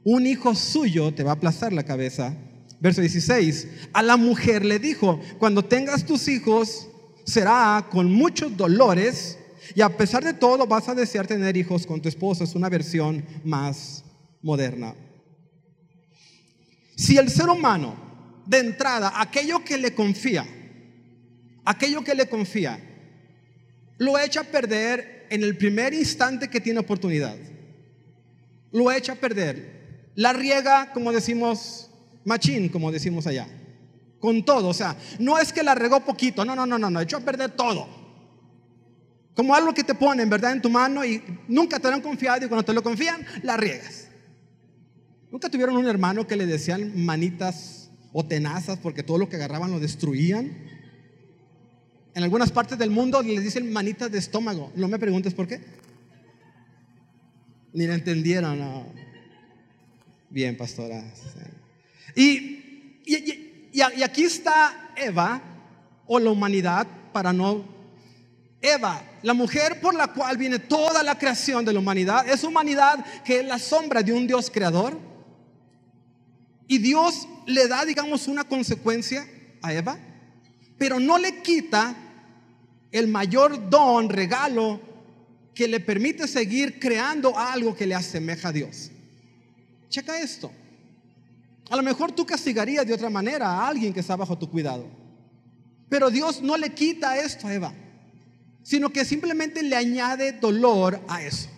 un 0.04 0.26
hijo 0.26 0.54
suyo 0.54 1.14
te 1.14 1.22
va 1.22 1.30
a 1.30 1.34
aplastar 1.34 1.72
la 1.72 1.82
cabeza. 1.82 2.36
Verso 2.80 3.00
16, 3.00 3.68
a 3.92 4.02
la 4.02 4.16
mujer 4.16 4.64
le 4.64 4.78
dijo, 4.78 5.20
cuando 5.38 5.64
tengas 5.64 6.04
tus 6.04 6.28
hijos 6.28 6.88
será 7.24 7.86
con 7.90 8.12
muchos 8.12 8.56
dolores 8.56 9.38
y 9.74 9.80
a 9.80 9.96
pesar 9.96 10.22
de 10.22 10.34
todo 10.34 10.66
vas 10.66 10.88
a 10.88 10.94
desear 10.94 11.26
tener 11.26 11.56
hijos 11.56 11.86
con 11.86 12.00
tu 12.00 12.08
esposo. 12.08 12.44
Es 12.44 12.54
una 12.54 12.68
versión 12.68 13.24
más 13.44 14.04
moderna. 14.42 14.94
Si 16.96 17.16
el 17.16 17.30
ser 17.30 17.48
humano, 17.48 17.96
de 18.46 18.58
entrada, 18.58 19.12
aquello 19.16 19.64
que 19.64 19.78
le 19.78 19.94
confía, 19.94 20.46
aquello 21.64 22.04
que 22.04 22.14
le 22.14 22.28
confía, 22.28 22.78
lo 23.98 24.18
echa 24.18 24.40
a 24.40 24.44
perder 24.44 25.26
en 25.30 25.42
el 25.42 25.56
primer 25.56 25.94
instante 25.94 26.48
que 26.48 26.60
tiene 26.60 26.80
oportunidad, 26.80 27.36
lo 28.70 28.92
echa 28.92 29.12
a 29.12 29.16
perder 29.16 29.74
la 30.14 30.32
riega, 30.32 30.92
como 30.92 31.12
decimos, 31.12 31.90
machín, 32.24 32.68
como 32.68 32.90
decimos 32.92 33.26
allá. 33.26 33.46
Con 34.20 34.44
todo, 34.44 34.68
o 34.68 34.74
sea, 34.74 34.96
no 35.18 35.38
es 35.38 35.52
que 35.52 35.62
la 35.62 35.74
regó 35.74 36.00
poquito, 36.00 36.44
no, 36.44 36.56
no, 36.56 36.66
no, 36.66 36.78
no, 36.78 36.90
no, 36.90 37.00
echó 37.00 37.18
a 37.18 37.20
perder 37.20 37.50
todo. 37.52 37.86
Como 39.34 39.54
algo 39.54 39.74
que 39.74 39.84
te 39.84 39.94
ponen, 39.94 40.30
¿verdad?, 40.30 40.52
en 40.52 40.62
tu 40.62 40.70
mano 40.70 41.04
y 41.04 41.22
nunca 41.48 41.78
te 41.78 41.88
lo 41.88 41.94
han 41.94 42.00
confiado 42.00 42.44
y 42.44 42.48
cuando 42.48 42.64
te 42.64 42.72
lo 42.72 42.82
confían, 42.82 43.26
la 43.42 43.56
riegas. 43.56 44.08
¿Nunca 45.30 45.50
tuvieron 45.50 45.76
un 45.76 45.88
hermano 45.88 46.26
que 46.26 46.36
le 46.36 46.46
decían 46.46 47.04
manitas 47.04 47.90
o 48.12 48.24
tenazas 48.24 48.78
porque 48.78 49.02
todo 49.02 49.18
lo 49.18 49.28
que 49.28 49.36
agarraban 49.36 49.72
lo 49.72 49.80
destruían? 49.80 50.56
En 52.14 52.22
algunas 52.22 52.52
partes 52.52 52.78
del 52.78 52.90
mundo 52.90 53.20
les 53.22 53.42
dicen 53.42 53.72
manitas 53.72 54.12
de 54.12 54.18
estómago. 54.18 54.70
No 54.76 54.86
me 54.86 55.00
preguntes 55.00 55.34
por 55.34 55.48
qué. 55.48 55.60
Ni 57.72 57.88
la 57.88 57.94
entendieron. 57.94 58.56
No. 58.56 58.86
Bien, 60.30 60.56
pastora. 60.56 61.02
Y, 62.14 63.00
y, 63.04 63.80
aquí 63.80 64.24
está 64.24 64.92
Eva 64.96 65.40
o 66.06 66.18
la 66.18 66.30
humanidad, 66.30 66.86
para 67.12 67.32
no 67.32 67.64
Eva, 68.60 69.02
la 69.22 69.34
mujer 69.34 69.80
por 69.80 69.94
la 69.94 70.08
cual 70.08 70.38
viene 70.38 70.58
toda 70.58 71.02
la 71.02 71.18
creación 71.18 71.64
de 71.64 71.72
la 71.72 71.80
humanidad, 71.80 72.26
es 72.28 72.44
humanidad 72.44 73.04
que 73.22 73.40
es 73.40 73.46
la 73.46 73.58
sombra 73.58 74.02
de 74.02 74.12
un 74.12 74.26
Dios 74.26 74.50
creador. 74.50 74.98
Y 76.66 76.78
Dios 76.78 77.28
le 77.46 77.68
da, 77.68 77.84
digamos, 77.84 78.26
una 78.26 78.44
consecuencia 78.44 79.28
a 79.60 79.74
Eva, 79.74 79.98
pero 80.78 80.98
no 80.98 81.18
le 81.18 81.42
quita 81.42 81.94
el 82.90 83.08
mayor 83.08 83.68
don, 83.68 84.08
regalo, 84.08 84.80
que 85.54 85.68
le 85.68 85.80
permite 85.80 86.26
seguir 86.26 86.80
creando 86.80 87.38
algo 87.38 87.74
que 87.74 87.86
le 87.86 87.94
asemeja 87.94 88.48
a 88.48 88.52
Dios. 88.52 88.90
Checa 89.88 90.18
esto. 90.18 90.50
A 91.70 91.76
lo 91.76 91.82
mejor 91.82 92.12
tú 92.12 92.26
castigarías 92.26 92.86
de 92.86 92.92
otra 92.92 93.10
manera 93.10 93.48
a 93.48 93.68
alguien 93.68 93.92
que 93.92 94.00
está 94.00 94.16
bajo 94.16 94.36
tu 94.36 94.50
cuidado. 94.50 94.86
Pero 95.88 96.10
Dios 96.10 96.42
no 96.42 96.56
le 96.56 96.70
quita 96.74 97.18
esto 97.18 97.46
a 97.46 97.54
Eva, 97.54 97.72
sino 98.62 98.90
que 98.90 99.04
simplemente 99.04 99.62
le 99.62 99.76
añade 99.76 100.32
dolor 100.32 101.00
a 101.08 101.22
eso. 101.22 101.48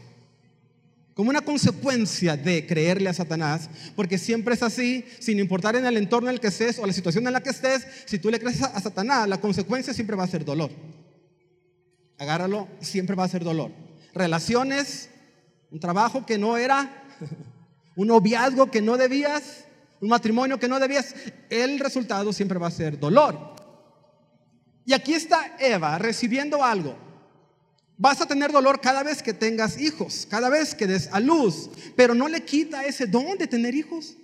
Como 1.15 1.31
una 1.31 1.41
consecuencia 1.41 2.37
de 2.37 2.67
creerle 2.67 3.09
a 3.09 3.15
Satanás, 3.15 3.71
porque 3.95 4.19
siempre 4.19 4.55
es 4.55 4.63
así, 4.63 5.05
sin 5.19 5.39
importar 5.39 5.75
en 5.75 5.87
el 5.87 5.97
entorno 5.97 6.29
en 6.29 6.35
el 6.35 6.41
que 6.41 6.49
estés 6.49 6.79
o 6.79 6.87
la 6.87 6.93
situación 6.93 7.27
en 7.27 7.33
la 7.33 7.43
que 7.43 7.51
estés, 7.51 7.87
si 8.05 8.19
tú 8.19 8.31
le 8.31 8.39
crees 8.39 8.63
a 8.63 8.79
Satanás, 8.81 9.27
la 9.27 9.41
consecuencia 9.41 9.95
siempre 9.95 10.15
va 10.15 10.25
a 10.25 10.29
ser 10.29 10.45
dolor. 10.45 10.71
Agárralo, 12.19 12.69
siempre 12.81 13.17
va 13.17 13.25
a 13.25 13.29
ser 13.29 13.45
dolor. 13.45 13.73
Relaciones, 14.13 15.09
un 15.71 15.81
trabajo 15.81 16.27
que 16.27 16.37
no 16.37 16.59
era, 16.59 17.05
un 17.97 18.09
noviazgo 18.09 18.71
que 18.71 18.83
no 18.83 18.99
debías, 18.99 19.66
un 20.01 20.09
matrimonio 20.09 20.59
que 20.59 20.69
no 20.69 20.79
debías, 20.79 21.15
el 21.51 21.79
resultado 21.79 22.33
siempre 22.33 22.59
va 22.59 22.69
a 22.69 22.73
ser 22.73 22.99
dolor. 22.99 23.55
Y 24.85 24.93
aquí 24.93 25.15
está 25.15 25.57
Eva 25.59 25.99
recibiendo 25.99 26.63
algo. 26.65 26.97
Vas 27.99 28.21
a 28.21 28.27
tener 28.27 28.53
dolor 28.53 28.81
cada 28.81 29.03
vez 29.03 29.23
que 29.23 29.33
tengas 29.33 29.81
hijos, 29.81 30.27
cada 30.31 30.49
vez 30.49 30.75
que 30.75 30.87
des 30.87 31.09
a 31.13 31.19
luz, 31.19 31.71
pero 31.97 32.15
no 32.15 32.29
le 32.29 32.45
quita 32.45 32.85
ese 32.85 33.07
don 33.07 33.39
de 33.39 33.47
tener 33.47 33.75
hijos. 33.75 34.17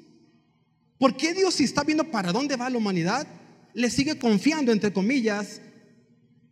¿Por 0.99 1.17
qué 1.17 1.35
Dios, 1.35 1.55
si 1.55 1.65
está 1.65 1.83
viendo 1.83 2.11
para 2.11 2.33
dónde 2.33 2.57
va 2.57 2.71
la 2.71 2.79
humanidad, 2.79 3.27
le 3.73 3.91
sigue 3.91 4.19
confiando, 4.19 4.71
entre 4.71 4.93
comillas, 4.93 5.61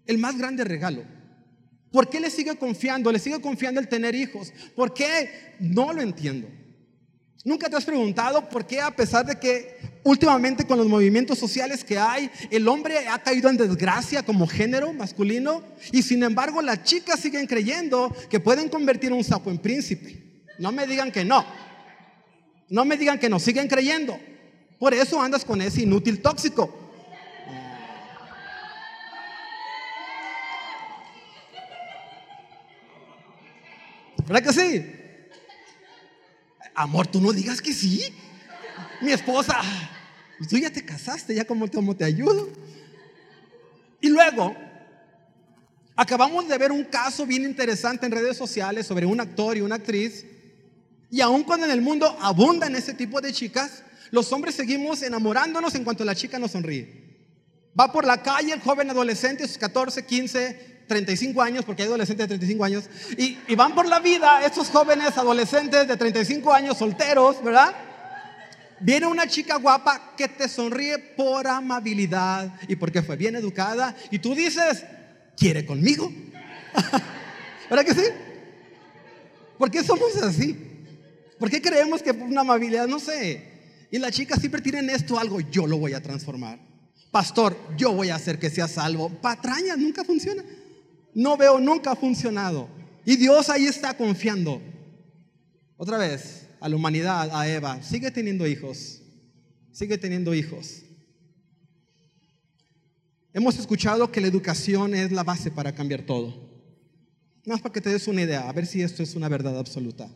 el 0.06 0.18
más 0.18 0.38
grande 0.38 0.64
regalo? 0.64 1.04
¿Por 1.92 2.08
qué 2.08 2.20
le 2.20 2.30
sigue 2.30 2.56
confiando? 2.56 3.12
Le 3.12 3.18
sigue 3.18 3.40
confiando 3.40 3.80
el 3.80 3.88
tener 3.88 4.14
hijos. 4.14 4.52
¿Por 4.74 4.94
qué? 4.94 5.56
No 5.60 5.92
lo 5.92 6.00
entiendo. 6.00 6.48
¿Nunca 7.42 7.70
te 7.70 7.76
has 7.76 7.86
preguntado 7.86 8.46
por 8.50 8.66
qué 8.66 8.80
a 8.80 8.90
pesar 8.90 9.24
de 9.24 9.38
que 9.38 9.78
últimamente 10.04 10.66
con 10.66 10.76
los 10.76 10.86
movimientos 10.86 11.38
sociales 11.38 11.82
que 11.82 11.98
hay, 11.98 12.30
el 12.50 12.68
hombre 12.68 13.08
ha 13.08 13.18
caído 13.18 13.48
en 13.48 13.56
desgracia 13.56 14.22
como 14.22 14.46
género 14.46 14.92
masculino 14.92 15.62
y 15.90 16.02
sin 16.02 16.22
embargo 16.22 16.60
las 16.60 16.84
chicas 16.84 17.18
siguen 17.18 17.46
creyendo 17.46 18.14
que 18.28 18.40
pueden 18.40 18.68
convertir 18.68 19.12
un 19.12 19.24
sapo 19.24 19.50
en 19.50 19.58
príncipe? 19.58 20.44
No 20.58 20.70
me 20.70 20.86
digan 20.86 21.10
que 21.10 21.24
no. 21.24 21.46
No 22.68 22.84
me 22.84 22.98
digan 22.98 23.18
que 23.18 23.30
no, 23.30 23.38
siguen 23.38 23.68
creyendo. 23.68 24.20
Por 24.78 24.92
eso 24.92 25.20
andas 25.20 25.44
con 25.44 25.62
ese 25.62 25.82
inútil 25.82 26.20
tóxico. 26.20 26.76
¿Verdad 34.26 34.42
que 34.42 34.52
sí? 34.52 34.99
Amor, 36.74 37.06
tú 37.06 37.20
no 37.20 37.32
digas 37.32 37.60
que 37.60 37.72
sí. 37.72 38.02
Mi 39.00 39.12
esposa, 39.12 39.60
tú 40.48 40.58
ya 40.58 40.70
te 40.70 40.84
casaste, 40.84 41.34
ya 41.34 41.44
como, 41.44 41.68
te 41.68 42.04
ayudo. 42.04 42.48
Y 44.00 44.08
luego, 44.08 44.56
acabamos 45.96 46.48
de 46.48 46.58
ver 46.58 46.72
un 46.72 46.84
caso 46.84 47.26
bien 47.26 47.44
interesante 47.44 48.06
en 48.06 48.12
redes 48.12 48.36
sociales 48.36 48.86
sobre 48.86 49.06
un 49.06 49.20
actor 49.20 49.56
y 49.56 49.60
una 49.60 49.76
actriz. 49.76 50.24
Y 51.10 51.20
aun 51.20 51.42
cuando 51.42 51.66
en 51.66 51.72
el 51.72 51.82
mundo 51.82 52.16
abundan 52.20 52.76
ese 52.76 52.94
tipo 52.94 53.20
de 53.20 53.32
chicas, 53.32 53.82
los 54.10 54.32
hombres 54.32 54.54
seguimos 54.54 55.02
enamorándonos 55.02 55.74
en 55.74 55.84
cuanto 55.84 56.04
la 56.04 56.14
chica 56.14 56.38
nos 56.38 56.52
sonríe. 56.52 57.00
Va 57.78 57.92
por 57.92 58.04
la 58.04 58.22
calle 58.22 58.52
el 58.52 58.60
joven 58.60 58.90
adolescente, 58.90 59.46
sus 59.46 59.58
14, 59.58 60.04
15, 60.04 60.69
35 60.90 61.40
años, 61.40 61.64
porque 61.64 61.82
hay 61.82 61.88
adolescentes 61.88 62.24
de 62.24 62.36
35 62.36 62.64
años, 62.64 62.90
y, 63.16 63.54
van 63.54 63.76
por 63.76 63.86
la 63.86 64.00
vida 64.00 64.44
estos 64.44 64.68
jóvenes 64.70 65.16
adolescentes 65.16 65.86
de 65.86 65.96
35 65.96 66.52
años 66.52 66.78
solteros, 66.78 67.42
¿verdad? 67.44 67.72
Viene 68.80 69.06
una 69.06 69.28
chica 69.28 69.56
guapa 69.58 70.14
que 70.16 70.26
te 70.26 70.48
sonríe 70.48 70.98
por 70.98 71.46
amabilidad 71.46 72.52
y 72.66 72.74
porque 72.74 73.02
fue 73.02 73.14
bien 73.14 73.36
educada, 73.36 73.94
y 74.10 74.18
tú 74.18 74.34
dices, 74.34 74.84
¿quiere 75.36 75.64
conmigo? 75.64 76.12
¿Verdad 77.70 77.84
que 77.84 77.94
sí? 77.94 78.06
¿Por 79.58 79.70
qué 79.70 79.84
somos 79.84 80.16
así? 80.16 80.58
¿Por 81.38 81.50
qué 81.50 81.62
creemos 81.62 82.02
que 82.02 82.10
una 82.10 82.40
amabilidad, 82.40 82.88
no 82.88 82.98
sé? 82.98 83.48
Y 83.92 83.98
las 84.00 84.10
chicas 84.10 84.40
siempre 84.40 84.60
tienen 84.60 84.90
esto, 84.90 85.20
algo, 85.20 85.38
yo 85.38 85.68
lo 85.68 85.78
voy 85.78 85.92
a 85.92 86.02
transformar. 86.02 86.58
Pastor, 87.12 87.56
yo 87.76 87.92
voy 87.92 88.10
a 88.10 88.16
hacer 88.16 88.40
que 88.40 88.50
sea 88.50 88.66
salvo. 88.66 89.08
Patraña, 89.08 89.76
nunca 89.76 90.02
funciona 90.02 90.42
no 91.14 91.36
veo 91.36 91.60
nunca 91.60 91.92
ha 91.92 91.96
funcionado. 91.96 92.68
Y 93.04 93.16
Dios 93.16 93.48
ahí 93.48 93.66
está 93.66 93.96
confiando. 93.96 94.60
Otra 95.76 95.98
vez, 95.98 96.46
a 96.60 96.68
la 96.68 96.76
humanidad, 96.76 97.30
a 97.32 97.48
Eva, 97.48 97.82
sigue 97.82 98.10
teniendo 98.10 98.46
hijos, 98.46 99.02
sigue 99.72 99.96
teniendo 99.96 100.34
hijos. 100.34 100.82
Hemos 103.32 103.58
escuchado 103.58 104.10
que 104.10 104.20
la 104.20 104.26
educación 104.26 104.94
es 104.94 105.12
la 105.12 105.22
base 105.22 105.50
para 105.50 105.74
cambiar 105.74 106.02
todo. 106.02 106.50
Nada 107.46 107.54
más 107.54 107.62
para 107.62 107.72
que 107.72 107.80
te 107.80 107.90
des 107.90 108.06
una 108.08 108.22
idea, 108.22 108.48
a 108.48 108.52
ver 108.52 108.66
si 108.66 108.82
esto 108.82 109.02
es 109.02 109.14
una 109.14 109.28
verdad 109.28 109.58
absoluta. 109.58 110.10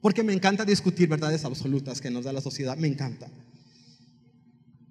Porque 0.00 0.22
me 0.22 0.32
encanta 0.32 0.64
discutir 0.64 1.08
verdades 1.08 1.44
absolutas 1.44 2.00
que 2.00 2.10
nos 2.10 2.24
da 2.24 2.32
la 2.32 2.40
sociedad, 2.40 2.76
me 2.76 2.88
encanta. 2.88 3.30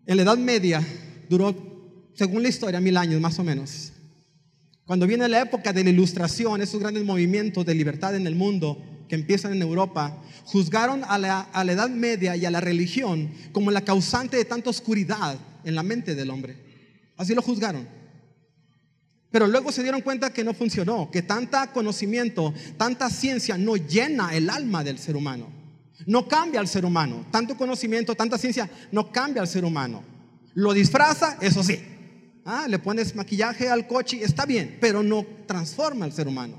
En 0.05 0.17
la 0.17 0.23
Edad 0.23 0.37
Media 0.37 0.85
duró, 1.29 2.11
según 2.15 2.41
la 2.41 2.49
historia, 2.49 2.79
mil 2.79 2.97
años 2.97 3.21
más 3.21 3.37
o 3.37 3.43
menos. 3.43 3.91
Cuando 4.89 5.05
viene 5.05 5.29
la 5.29 5.41
época 5.41 5.71
de 5.71 5.83
la 5.83 5.91
ilustración, 5.91 6.63
esos 6.63 6.79
grandes 6.79 7.05
movimientos 7.05 7.63
de 7.63 7.75
libertad 7.75 8.15
en 8.15 8.25
el 8.25 8.33
mundo 8.33 8.81
que 9.07 9.13
empiezan 9.13 9.53
en 9.53 9.61
Europa, 9.61 10.19
juzgaron 10.45 11.03
a 11.03 11.19
la, 11.19 11.47
Edad 11.71 11.91
Media 11.91 12.35
y 12.35 12.43
a 12.43 12.49
la 12.49 12.59
religión 12.59 13.29
como 13.51 13.69
la 13.69 13.81
causante 13.81 14.35
de 14.35 14.45
tanta 14.45 14.71
oscuridad 14.71 15.37
en 15.63 15.75
la 15.75 15.83
mente 15.83 16.15
del 16.15 16.31
hombre. 16.31 16.57
Así 17.17 17.35
lo 17.35 17.43
juzgaron. 17.43 17.87
Pero 19.29 19.45
luego 19.45 19.71
se 19.71 19.83
dieron 19.83 20.01
cuenta 20.01 20.33
que 20.33 20.43
no 20.43 20.55
funcionó, 20.55 21.11
que 21.11 21.21
tanta 21.21 21.71
conocimiento, 21.71 22.51
tanta 22.75 23.11
ciencia 23.11 23.59
no 23.59 23.75
llena 23.75 24.35
el 24.35 24.49
alma 24.49 24.83
del 24.83 24.97
ser 24.97 25.15
humano. 25.15 25.51
No 26.07 26.27
cambia 26.27 26.61
al 26.61 26.67
ser 26.67 26.83
humano. 26.83 27.27
Tanto 27.29 27.55
conocimiento, 27.55 28.15
tanta 28.15 28.39
ciencia 28.39 28.67
no 28.91 29.11
cambia 29.11 29.43
al 29.43 29.47
ser 29.47 29.65
humano. 29.65 30.01
Lo 30.55 30.73
disfraza, 30.73 31.37
eso 31.41 31.61
sí, 31.61 31.79
Ah, 32.51 32.67
le 32.67 32.79
pones 32.79 33.13
maquillaje 33.13 33.69
al 33.69 33.85
coche, 33.85 34.23
está 34.23 34.43
bien, 34.43 34.79
pero 34.81 35.03
no 35.03 35.23
transforma 35.45 36.05
al 36.05 36.11
ser 36.11 36.27
humano. 36.27 36.57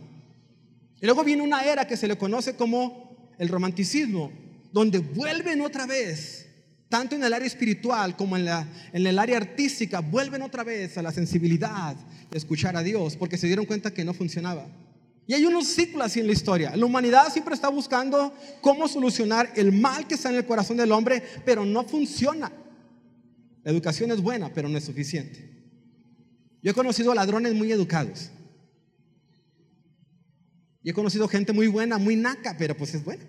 Y 1.01 1.05
luego 1.05 1.25
viene 1.25 1.43
una 1.43 1.65
era 1.65 1.85
que 1.85 1.97
se 1.97 2.07
le 2.07 2.17
conoce 2.17 2.55
como 2.55 3.33
el 3.41 3.49
romanticismo, 3.49 4.31
donde 4.71 5.01
vuelven 5.01 5.61
otra 5.63 5.87
vez, 5.87 6.47
tanto 6.89 7.17
en 7.17 7.25
el 7.25 7.33
área 7.33 7.49
espiritual 7.49 8.15
como 8.15 8.37
en, 8.37 8.45
la, 8.45 8.69
en 8.93 9.05
el 9.05 9.19
área 9.19 9.39
artística, 9.39 9.99
vuelven 9.99 10.43
otra 10.43 10.63
vez 10.63 10.97
a 10.97 11.03
la 11.03 11.11
sensibilidad 11.11 11.97
de 12.31 12.39
escuchar 12.39 12.77
a 12.77 12.85
Dios, 12.85 13.17
porque 13.17 13.37
se 13.37 13.49
dieron 13.49 13.67
cuenta 13.67 13.93
que 13.93 14.05
no 14.05 14.15
funcionaba. 14.15 14.69
Y 15.27 15.35
hay 15.35 15.45
unos 15.45 15.67
ciclos 15.67 16.07
así 16.07 16.21
en 16.21 16.29
la 16.29 16.33
historia. 16.35 16.77
La 16.77 16.87
humanidad 16.87 17.33
siempre 17.33 17.57
está 17.57 17.69
buscando 17.69 18.33
cómo 18.61 18.87
solucionar 18.87 19.53
el 19.57 19.73
mal 19.73 20.07
que 20.07 20.15
está 20.15 20.31
en 20.31 20.37
el 20.37 20.47
corazón 20.47 20.77
del 20.77 20.93
hombre, 20.93 21.21
pero 21.45 21.65
no 21.65 21.83
funciona. 21.83 22.53
La 23.65 23.73
educación 23.73 24.13
es 24.13 24.21
buena, 24.21 24.55
pero 24.55 24.69
no 24.69 24.79
es 24.79 24.85
suficiente. 24.85 25.60
Yo 26.63 26.71
he 26.71 26.75
conocido 26.75 27.15
ladrones 27.15 27.55
muy 27.55 27.73
educados. 27.73 28.31
Y 30.83 30.91
he 30.91 30.95
conocido 30.95 31.29
gente 31.29 31.53
muy 31.53 31.67
buena, 31.67 31.99
muy 31.99 32.17
naca, 32.17 32.57
pero 32.59 32.77
pues 32.77 32.95
es 32.95 33.05
buena. 33.05 33.25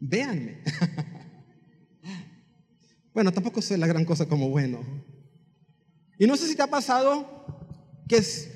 Véanme. 0.00 0.58
bueno, 3.14 3.32
tampoco 3.32 3.62
soy 3.62 3.78
la 3.78 3.86
gran 3.86 4.04
cosa 4.04 4.26
como 4.26 4.48
bueno. 4.48 4.80
Y 6.18 6.26
no 6.26 6.36
sé 6.36 6.48
si 6.48 6.56
te 6.56 6.62
ha 6.62 6.66
pasado 6.66 7.36
que 8.08 8.16
es 8.16 8.50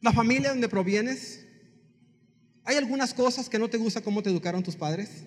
la 0.00 0.12
familia 0.12 0.50
donde 0.50 0.68
provienes. 0.68 1.46
Hay 2.64 2.76
algunas 2.76 3.14
cosas 3.14 3.48
que 3.48 3.58
no 3.58 3.68
te 3.68 3.78
gusta 3.78 4.02
cómo 4.02 4.22
te 4.22 4.30
educaron 4.30 4.62
tus 4.62 4.76
padres. 4.76 5.24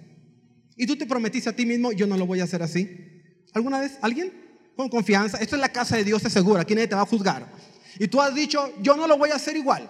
Y 0.75 0.85
tú 0.85 0.95
te 0.95 1.05
prometiste 1.05 1.49
a 1.49 1.55
ti 1.55 1.65
mismo, 1.65 1.91
yo 1.91 2.07
no 2.07 2.17
lo 2.17 2.25
voy 2.25 2.39
a 2.39 2.45
hacer 2.45 2.63
así. 2.63 3.21
¿Alguna 3.53 3.79
vez? 3.79 3.97
¿Alguien? 4.01 4.42
Con 4.75 4.89
confianza. 4.89 5.37
Esto 5.37 5.55
es 5.55 5.61
la 5.61 5.69
casa 5.69 5.97
de 5.97 6.03
Dios, 6.03 6.21
te 6.21 6.29
seguro, 6.29 6.59
aquí 6.59 6.75
nadie 6.75 6.87
te 6.87 6.95
va 6.95 7.01
a 7.01 7.05
juzgar. 7.05 7.51
Y 7.99 8.07
tú 8.07 8.21
has 8.21 8.33
dicho, 8.33 8.73
yo 8.81 8.95
no 8.95 9.07
lo 9.07 9.17
voy 9.17 9.29
a 9.29 9.35
hacer 9.35 9.55
igual. 9.55 9.89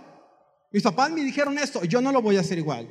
Mis 0.72 0.84
papás 0.84 1.12
me 1.12 1.24
dijeron 1.24 1.58
esto, 1.58 1.84
yo 1.84 2.02
no 2.02 2.12
lo 2.12 2.22
voy 2.22 2.38
a 2.38 2.42
hacer 2.42 2.58
igual. 2.58 2.88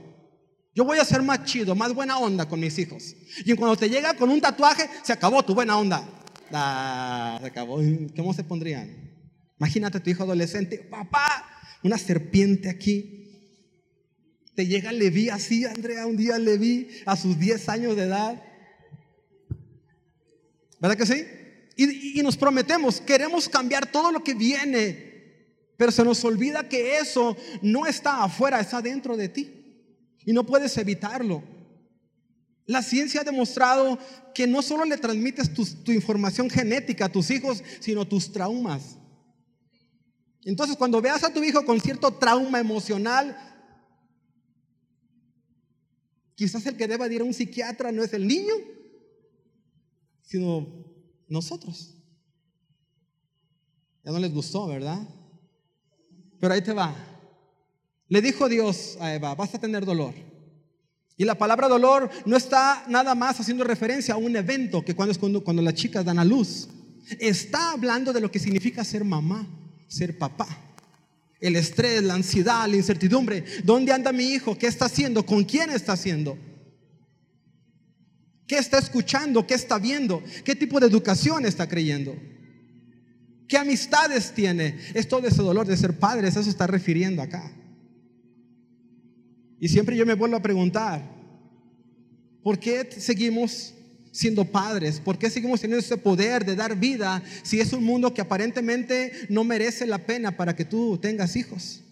Yo 0.75 0.85
voy 0.85 0.99
a 0.99 1.05
ser 1.05 1.23
más 1.23 1.45
chido, 1.45 1.75
más 1.75 1.93
buena 1.93 2.19
onda 2.19 2.49
con 2.49 2.61
mis 2.61 2.79
hijos. 2.79 3.15
Y 3.45 3.55
cuando 3.55 3.77
te 3.77 3.91
llega 3.91 4.15
con 4.15 4.31
un 4.31 4.41
tatuaje, 4.41 4.89
se 5.03 5.13
acabó 5.13 5.43
tu 5.43 5.55
buena 5.55 5.77
onda. 5.77 6.09
Ah, 6.51 7.39
se 7.41 7.49
acabó. 7.49 7.81
¿Cómo 8.17 8.33
se 8.33 8.45
pondrían? 8.45 9.13
Imagínate 9.59 10.01
tu 10.01 10.11
hijo 10.11 10.23
adolescente, 10.23 10.79
papá, 10.79 11.47
una 11.83 11.99
serpiente 11.99 12.71
aquí. 12.71 13.19
Te 14.55 14.67
llega 14.67 14.93
Leví 14.93 15.29
así, 15.29 15.65
Andrea, 15.65 16.07
un 16.07 16.17
día 16.17 16.39
Leví 16.39 16.89
a 17.07 17.17
sus 17.17 17.39
10 17.39 17.69
años 17.69 17.97
de 17.97 18.05
edad. 18.05 18.43
¿Verdad 20.81 20.97
que 20.97 21.07
sí? 21.07 21.25
Y, 21.77 22.23
nos 22.23 22.37
prometemos, 22.37 23.01
queremos 23.01 23.49
cambiar 23.49 23.91
todo 23.91 24.13
lo 24.13 24.23
que 24.23 24.35
viene, 24.35 25.13
pero 25.77 25.91
se 25.91 26.05
nos 26.05 26.23
olvida 26.25 26.69
que 26.69 26.99
eso 26.99 27.37
no 27.63 27.87
está 27.87 28.23
afuera, 28.23 28.61
está 28.61 28.83
dentro 28.83 29.17
de 29.17 29.29
ti. 29.29 29.51
Y 30.25 30.33
no 30.33 30.45
puedes 30.45 30.77
evitarlo. 30.77 31.43
La 32.67 32.83
ciencia 32.83 33.23
ha 33.23 33.25
demostrado 33.25 33.99
que 34.35 34.47
no 34.47 34.63
solo 34.63 34.85
le 34.85 34.99
transmites 34.99 35.53
tu, 35.53 35.65
tu 35.65 35.93
información 35.93 36.49
genética 36.49 37.07
a 37.07 37.13
tus 37.13 37.31
hijos, 37.31 37.63
sino 37.81 38.07
tus 38.07 38.31
traumas. 38.31 38.99
Entonces, 40.45 40.77
cuando 40.77 41.01
veas 41.01 41.25
a 41.25 41.33
tu 41.33 41.43
hijo 41.43 41.65
con 41.65 41.81
cierto 41.81 42.13
trauma 42.13 42.61
emocional, 42.61 43.37
quizás 46.35 46.67
el 46.67 46.77
que 46.77 46.89
deba 46.89 47.13
ir 47.13 47.21
a 47.21 47.25
un 47.25 47.35
psiquiatra 47.35 47.93
no 47.93 48.03
es 48.03 48.13
el 48.13 48.27
niño, 48.27 48.55
sino 50.23 50.92
nosotros. 51.33 51.95
Ya 54.05 54.13
no 54.13 54.19
les 54.19 54.33
gustó, 54.33 54.67
¿verdad? 54.67 55.01
Pero 56.41 56.55
ahí 56.55 56.63
te 56.63 56.73
va. 56.73 56.95
Le 58.09 58.21
dijo 58.21 58.49
Dios 58.49 58.97
a 59.01 59.15
Eva, 59.15 59.35
vas 59.35 59.55
a 59.55 59.61
tener 59.61 59.85
dolor. 59.85 60.15
Y 61.17 61.25
la 61.25 61.37
palabra 61.37 61.69
dolor 61.69 62.11
no 62.27 62.37
está 62.37 62.85
nada 62.89 63.15
más 63.15 63.39
haciendo 63.41 63.65
referencia 63.65 64.15
a 64.15 64.19
un 64.19 64.35
evento 64.37 64.85
que 64.85 64.95
cuando 64.95 65.13
es 65.13 65.19
cuando, 65.19 65.43
cuando 65.43 65.63
las 65.63 65.75
chicas 65.75 66.05
dan 66.05 66.19
a 66.19 66.25
luz. 66.25 66.69
Está 67.19 67.73
hablando 67.73 68.13
de 68.13 68.21
lo 68.21 68.31
que 68.31 68.39
significa 68.39 68.85
ser 68.85 69.05
mamá 69.05 69.47
ser 69.93 70.17
papá. 70.17 70.49
El 71.39 71.57
estrés, 71.57 72.03
la 72.03 72.15
ansiedad, 72.15 72.67
la 72.69 72.77
incertidumbre. 72.77 73.45
¿Dónde 73.65 73.93
anda 73.93 74.13
mi 74.13 74.25
hijo? 74.25 74.57
¿Qué 74.57 74.67
está 74.67 74.87
haciendo? 74.87 75.27
¿Con 75.27 75.45
quién 75.45 75.71
está 75.71 75.93
haciendo? 75.93 76.39
¿Qué 78.47 78.59
está 78.59 78.79
escuchando? 78.79 79.47
¿Qué 79.47 79.55
está 79.55 79.79
viendo? 79.79 80.23
¿Qué 80.45 80.55
tipo 80.55 80.81
de 80.81 80.87
educación 80.87 81.47
está 81.47 81.69
creyendo? 81.69 82.17
¿Qué 83.49 83.57
amistades 83.57 84.33
tiene? 84.33 84.79
Es 84.95 85.09
todo 85.09 85.27
ese 85.27 85.43
dolor 85.43 85.67
de 85.67 85.77
ser 85.77 85.99
padre, 85.99 86.29
eso 86.29 86.41
está 86.41 86.67
refiriendo 86.67 87.23
acá. 87.23 87.53
Y 89.61 89.69
siempre 89.69 89.97
yo 89.97 90.05
me 90.07 90.15
vuelvo 90.15 90.37
a 90.37 90.43
preguntar, 90.43 91.03
¿por 92.43 92.59
qué 92.59 92.89
seguimos 92.97 93.75
siendo 94.11 94.45
padres? 94.45 95.01
¿Por 95.01 95.19
qué 95.19 95.31
seguimos 95.31 95.61
teniendo 95.61 95.85
ese 95.85 95.97
poder 95.97 96.45
de 96.45 96.57
dar 96.57 96.77
vida 96.79 97.23
si 97.43 97.61
es 97.61 97.73
un 97.73 97.85
mundo 97.85 98.13
que 98.13 98.21
aparentemente 98.21 99.13
no 99.29 99.45
merece 99.45 99.87
la 99.87 99.99
pena 99.99 100.37
para 100.37 100.55
que 100.55 100.65
tú 100.65 100.99
tengas 100.99 101.37
hijos? 101.37 101.83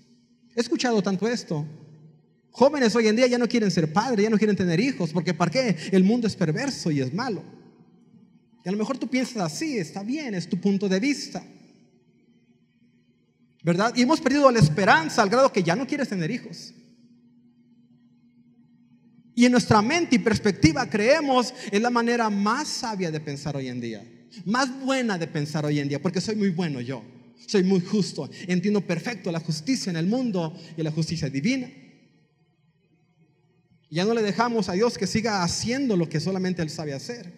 He 0.54 0.60
escuchado 0.60 1.02
tanto 1.02 1.28
esto. 1.28 1.66
Jóvenes 2.52 2.94
hoy 2.96 3.08
en 3.08 3.16
día 3.16 3.26
ya 3.26 3.38
no 3.38 3.48
quieren 3.48 3.70
ser 3.70 3.92
padres, 3.92 4.24
ya 4.24 4.30
no 4.30 4.38
quieren 4.38 4.56
tener 4.56 4.80
hijos, 4.80 5.10
porque 5.12 5.34
¿para 5.34 5.50
qué? 5.50 5.76
El 5.92 6.04
mundo 6.04 6.26
es 6.26 6.34
perverso 6.34 6.90
y 6.90 7.00
es 7.00 7.14
malo. 7.14 7.42
Y 8.64 8.68
a 8.68 8.72
lo 8.72 8.78
mejor 8.78 8.98
tú 8.98 9.08
piensas 9.08 9.42
así, 9.42 9.78
está 9.78 10.02
bien, 10.02 10.34
es 10.34 10.48
tu 10.48 10.60
punto 10.60 10.88
de 10.88 11.00
vista. 11.00 11.42
¿Verdad? 13.62 13.92
Y 13.94 14.02
hemos 14.02 14.20
perdido 14.20 14.50
la 14.50 14.58
esperanza 14.58 15.22
al 15.22 15.28
grado 15.28 15.52
que 15.52 15.62
ya 15.62 15.76
no 15.76 15.86
quieres 15.86 16.08
tener 16.08 16.30
hijos. 16.30 16.74
Y 19.34 19.44
en 19.44 19.52
nuestra 19.52 19.80
mente 19.80 20.16
y 20.16 20.18
perspectiva 20.18 20.88
creemos 20.88 21.54
es 21.70 21.80
la 21.80 21.90
manera 21.90 22.28
más 22.28 22.68
sabia 22.68 23.10
de 23.10 23.20
pensar 23.20 23.56
hoy 23.56 23.68
en 23.68 23.80
día, 23.80 24.04
más 24.44 24.68
buena 24.80 25.16
de 25.16 25.26
pensar 25.26 25.64
hoy 25.64 25.78
en 25.78 25.88
día, 25.88 26.02
porque 26.02 26.20
soy 26.20 26.36
muy 26.36 26.50
bueno 26.50 26.80
yo, 26.80 27.02
soy 27.46 27.62
muy 27.62 27.80
justo, 27.80 28.28
entiendo 28.48 28.80
perfecto 28.80 29.30
la 29.30 29.40
justicia 29.40 29.90
en 29.90 29.96
el 29.96 30.06
mundo 30.06 30.54
y 30.76 30.82
la 30.82 30.90
justicia 30.90 31.30
divina. 31.30 31.70
Ya 33.90 34.04
no 34.04 34.14
le 34.14 34.22
dejamos 34.22 34.68
a 34.68 34.72
Dios 34.72 34.96
que 34.96 35.08
siga 35.08 35.42
haciendo 35.42 35.96
lo 35.96 36.08
que 36.08 36.20
solamente 36.20 36.62
Él 36.62 36.70
sabe 36.70 36.94
hacer. 36.94 37.32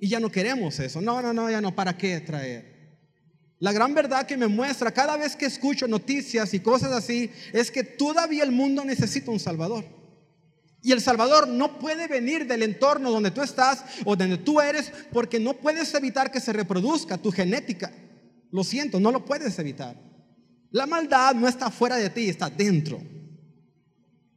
Y 0.00 0.08
ya 0.08 0.18
no 0.18 0.30
queremos 0.30 0.80
eso. 0.80 1.00
No, 1.00 1.22
no, 1.22 1.32
no, 1.32 1.48
ya 1.48 1.60
no, 1.60 1.74
¿para 1.74 1.96
qué 1.96 2.20
traer? 2.20 2.74
La 3.60 3.72
gran 3.72 3.94
verdad 3.94 4.26
que 4.26 4.36
me 4.36 4.48
muestra 4.48 4.92
cada 4.92 5.16
vez 5.16 5.36
que 5.36 5.46
escucho 5.46 5.86
noticias 5.86 6.52
y 6.52 6.60
cosas 6.60 6.92
así 6.92 7.30
es 7.52 7.70
que 7.70 7.84
todavía 7.84 8.42
el 8.42 8.50
mundo 8.50 8.84
necesita 8.84 9.30
un 9.30 9.38
Salvador. 9.38 9.84
Y 10.82 10.92
el 10.92 11.00
Salvador 11.00 11.48
no 11.48 11.78
puede 11.78 12.08
venir 12.08 12.46
del 12.46 12.62
entorno 12.62 13.10
donde 13.10 13.30
tú 13.30 13.40
estás 13.40 13.84
o 14.04 14.16
donde 14.16 14.36
tú 14.36 14.60
eres 14.60 14.92
porque 15.12 15.40
no 15.40 15.54
puedes 15.54 15.94
evitar 15.94 16.30
que 16.30 16.40
se 16.40 16.52
reproduzca 16.52 17.16
tu 17.16 17.30
genética. 17.30 17.90
Lo 18.50 18.64
siento, 18.64 19.00
no 19.00 19.10
lo 19.10 19.24
puedes 19.24 19.58
evitar. 19.58 19.96
La 20.70 20.86
maldad 20.86 21.34
no 21.34 21.48
está 21.48 21.70
fuera 21.70 21.96
de 21.96 22.10
ti, 22.10 22.28
está 22.28 22.50
dentro. 22.50 23.00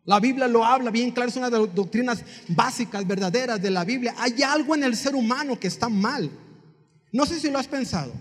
La 0.07 0.21
Biblia 0.21 0.47
lo 0.47 0.63
habla 0.63 0.89
bien 0.89 1.11
claro, 1.11 1.29
es 1.29 1.35
una 1.35 1.49
de 1.49 1.59
las 1.59 1.75
doctrinas 1.75 2.23
básicas, 2.47 3.05
verdaderas 3.05 3.61
de 3.61 3.69
la 3.69 3.83
Biblia. 3.83 4.15
Hay 4.17 4.41
algo 4.41 4.73
en 4.73 4.85
el 4.85 4.95
ser 4.95 5.13
humano 5.13 5.59
que 5.59 5.67
está 5.67 5.89
mal. 5.89 6.31
No 7.11 7.25
sé 7.25 7.41
si 7.41 7.51
lo 7.51 7.59
has 7.59 7.67
pensado. 7.67 8.13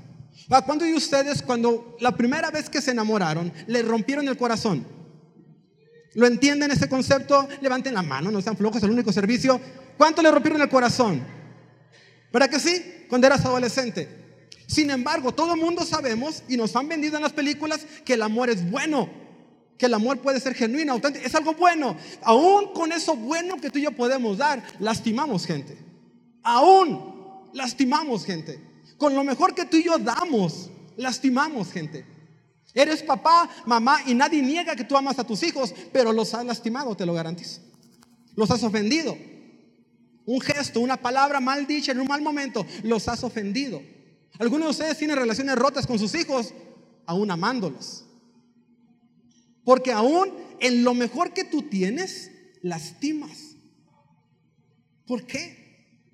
¿Cuándo 0.48 0.84
de 0.84 0.94
ustedes, 0.94 1.42
cuando 1.42 1.96
la 2.00 2.10
primera 2.10 2.50
vez 2.50 2.68
que 2.68 2.82
se 2.82 2.90
enamoraron, 2.90 3.52
le 3.68 3.82
rompieron 3.82 4.26
el 4.26 4.36
corazón? 4.36 4.84
¿Lo 6.14 6.26
entienden 6.26 6.72
ese 6.72 6.88
concepto? 6.88 7.48
Levanten 7.60 7.94
la 7.94 8.02
mano, 8.02 8.32
no 8.32 8.42
sean 8.42 8.56
flojos, 8.56 8.78
es 8.78 8.82
el 8.82 8.90
único 8.90 9.12
servicio. 9.12 9.60
¿Cuánto 9.96 10.22
le 10.22 10.32
rompieron 10.32 10.60
el 10.60 10.68
corazón? 10.68 11.24
¿Verdad 12.32 12.50
que 12.50 12.58
sí? 12.58 13.04
Cuando 13.08 13.28
eras 13.28 13.44
adolescente. 13.44 14.08
Sin 14.66 14.90
embargo, 14.90 15.30
todo 15.30 15.54
el 15.54 15.60
mundo 15.60 15.84
sabemos 15.84 16.42
y 16.48 16.56
nos 16.56 16.74
han 16.74 16.88
vendido 16.88 17.14
en 17.14 17.22
las 17.22 17.32
películas 17.32 17.86
que 18.04 18.14
el 18.14 18.22
amor 18.22 18.50
es 18.50 18.68
bueno, 18.68 19.08
que 19.78 19.86
el 19.86 19.94
amor 19.94 20.18
puede 20.20 20.40
ser 20.40 20.54
genuino, 20.54 20.92
auténtico, 20.92 21.26
es 21.26 21.34
algo 21.34 21.54
bueno. 21.54 21.96
Aún 22.22 22.72
con 22.72 22.92
eso 22.92 23.16
bueno 23.16 23.56
que 23.56 23.70
tú 23.70 23.78
y 23.78 23.82
yo 23.82 23.92
podemos 23.92 24.38
dar, 24.38 24.62
lastimamos 24.78 25.46
gente. 25.46 25.76
Aún 26.42 27.50
lastimamos 27.52 28.24
gente. 28.24 28.60
Con 28.96 29.14
lo 29.14 29.24
mejor 29.24 29.54
que 29.54 29.66
tú 29.66 29.76
y 29.76 29.84
yo 29.84 29.98
damos, 29.98 30.70
lastimamos 30.96 31.70
gente. 31.70 32.06
Eres 32.72 33.02
papá, 33.02 33.48
mamá 33.64 34.00
y 34.06 34.14
nadie 34.14 34.42
niega 34.42 34.76
que 34.76 34.84
tú 34.84 34.96
amas 34.96 35.18
a 35.18 35.24
tus 35.24 35.42
hijos, 35.42 35.74
pero 35.92 36.12
los 36.12 36.34
has 36.34 36.44
lastimado, 36.44 36.94
te 36.94 37.06
lo 37.06 37.14
garantizo. 37.14 37.60
Los 38.34 38.50
has 38.50 38.62
ofendido. 38.62 39.16
Un 40.26 40.40
gesto, 40.40 40.80
una 40.80 40.96
palabra 40.96 41.40
mal 41.40 41.66
dicha 41.66 41.92
en 41.92 42.00
un 42.00 42.06
mal 42.06 42.20
momento, 42.20 42.66
los 42.82 43.08
has 43.08 43.22
ofendido. 43.24 43.80
Algunos 44.38 44.66
de 44.66 44.70
ustedes 44.70 44.98
tienen 44.98 45.16
relaciones 45.16 45.56
rotas 45.56 45.86
con 45.86 45.98
sus 45.98 46.14
hijos, 46.14 46.52
aún 47.06 47.30
amándolos. 47.30 48.05
Porque 49.66 49.90
aún 49.90 50.32
en 50.60 50.84
lo 50.84 50.94
mejor 50.94 51.32
que 51.32 51.42
tú 51.42 51.62
tienes, 51.62 52.30
lastimas. 52.62 53.56
¿Por 55.04 55.26
qué? 55.26 55.66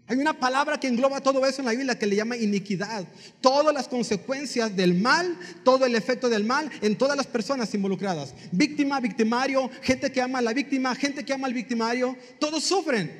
Hay 0.06 0.16
una 0.16 0.32
palabra 0.32 0.80
que 0.80 0.88
engloba 0.88 1.20
todo 1.20 1.44
eso 1.44 1.60
en 1.60 1.66
la 1.66 1.72
Biblia 1.72 1.98
que 1.98 2.06
le 2.06 2.16
llama 2.16 2.34
iniquidad. 2.38 3.06
Todas 3.42 3.74
las 3.74 3.88
consecuencias 3.88 4.74
del 4.74 4.94
mal, 4.94 5.38
todo 5.64 5.84
el 5.84 5.94
efecto 5.94 6.30
del 6.30 6.44
mal 6.44 6.70
en 6.80 6.96
todas 6.96 7.14
las 7.14 7.26
personas 7.26 7.74
involucradas. 7.74 8.34
Víctima, 8.52 8.98
victimario, 9.00 9.70
gente 9.82 10.10
que 10.10 10.22
ama 10.22 10.38
a 10.38 10.42
la 10.42 10.54
víctima, 10.54 10.94
gente 10.94 11.22
que 11.22 11.34
ama 11.34 11.46
al 11.46 11.52
victimario, 11.52 12.16
todos 12.40 12.64
sufren 12.64 13.12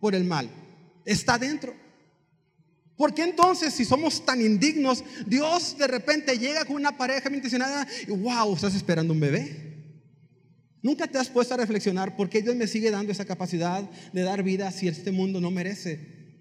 por 0.00 0.16
el 0.16 0.24
mal. 0.24 0.50
Está 1.04 1.38
dentro. 1.38 1.83
¿Por 2.96 3.12
qué 3.12 3.24
entonces, 3.24 3.74
si 3.74 3.84
somos 3.84 4.24
tan 4.24 4.40
indignos, 4.40 5.04
Dios 5.26 5.76
de 5.76 5.86
repente 5.88 6.38
llega 6.38 6.64
con 6.64 6.76
una 6.76 6.96
pareja 6.96 7.28
intencionada 7.28 7.86
y 8.06 8.10
wow, 8.12 8.54
estás 8.54 8.74
esperando 8.74 9.12
un 9.12 9.20
bebé? 9.20 9.74
Nunca 10.80 11.06
te 11.06 11.18
has 11.18 11.28
puesto 11.28 11.54
a 11.54 11.56
reflexionar 11.56 12.14
por 12.14 12.28
qué 12.28 12.42
Dios 12.42 12.54
me 12.54 12.66
sigue 12.66 12.90
dando 12.90 13.10
esa 13.10 13.24
capacidad 13.24 13.88
de 14.12 14.22
dar 14.22 14.42
vida 14.42 14.70
si 14.70 14.86
este 14.86 15.10
mundo 15.10 15.40
no 15.40 15.50
merece 15.50 16.38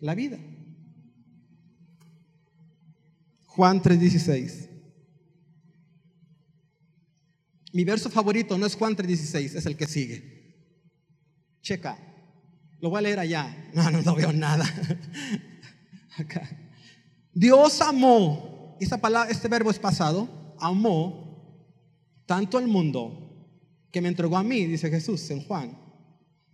la 0.00 0.14
vida. 0.14 0.38
Juan 3.44 3.82
3:16. 3.82 4.68
Mi 7.72 7.84
verso 7.84 8.08
favorito 8.08 8.56
no 8.56 8.66
es 8.66 8.74
Juan 8.74 8.96
3:16, 8.96 9.54
es 9.54 9.66
el 9.66 9.76
que 9.76 9.86
sigue. 9.86 10.56
Checa. 11.60 11.98
Lo 12.80 12.90
voy 12.90 12.98
a 12.98 13.02
leer 13.02 13.18
allá. 13.18 13.70
No, 13.74 13.90
no 13.90 14.14
veo 14.14 14.32
nada. 14.32 14.64
Dios 17.32 17.80
amó, 17.80 18.76
palabra, 19.00 19.30
este 19.30 19.48
verbo 19.48 19.70
es 19.70 19.78
pasado, 19.78 20.54
amó 20.58 21.28
tanto 22.26 22.58
al 22.58 22.68
mundo 22.68 23.28
que 23.90 24.00
me 24.00 24.08
entregó 24.08 24.36
a 24.36 24.42
mí, 24.42 24.66
dice 24.66 24.90
Jesús 24.90 25.30
en 25.30 25.42
Juan, 25.42 25.78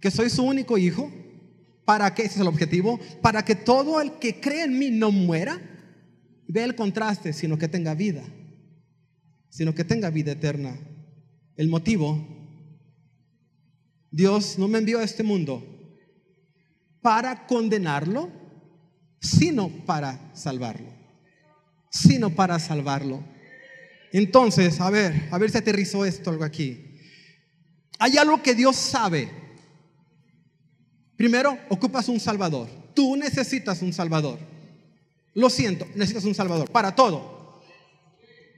que 0.00 0.10
soy 0.10 0.30
su 0.30 0.44
único 0.44 0.78
hijo, 0.78 1.10
para 1.84 2.14
que, 2.14 2.22
ese 2.22 2.36
es 2.36 2.40
el 2.40 2.48
objetivo, 2.48 2.98
para 3.20 3.44
que 3.44 3.54
todo 3.54 4.00
el 4.00 4.18
que 4.18 4.40
cree 4.40 4.64
en 4.64 4.78
mí 4.78 4.90
no 4.90 5.10
muera, 5.10 5.60
vea 6.46 6.64
el 6.64 6.74
contraste, 6.74 7.32
sino 7.32 7.58
que 7.58 7.68
tenga 7.68 7.94
vida, 7.94 8.24
sino 9.48 9.74
que 9.74 9.84
tenga 9.84 10.10
vida 10.10 10.32
eterna. 10.32 10.78
El 11.56 11.68
motivo, 11.68 12.26
Dios 14.10 14.58
no 14.58 14.68
me 14.68 14.78
envió 14.78 15.00
a 15.00 15.04
este 15.04 15.22
mundo 15.22 15.62
para 17.02 17.46
condenarlo, 17.46 18.30
sino 19.24 19.68
para 19.86 20.18
salvarlo. 20.34 20.92
sino 21.90 22.30
para 22.30 22.58
salvarlo. 22.58 23.22
Entonces, 24.12 24.80
a 24.80 24.90
ver, 24.90 25.28
a 25.30 25.38
ver 25.38 25.50
si 25.50 25.58
aterrizó 25.58 26.04
esto 26.04 26.30
algo 26.30 26.44
aquí. 26.44 26.98
Hay 28.00 28.16
algo 28.16 28.42
que 28.42 28.54
Dios 28.54 28.74
sabe. 28.74 29.30
Primero, 31.16 31.56
ocupas 31.68 32.08
un 32.08 32.18
Salvador. 32.18 32.68
Tú 32.94 33.14
necesitas 33.16 33.80
un 33.80 33.92
Salvador. 33.92 34.40
Lo 35.34 35.48
siento, 35.48 35.86
necesitas 35.94 36.24
un 36.24 36.34
Salvador 36.34 36.68
para 36.70 36.96
todo. 36.96 37.62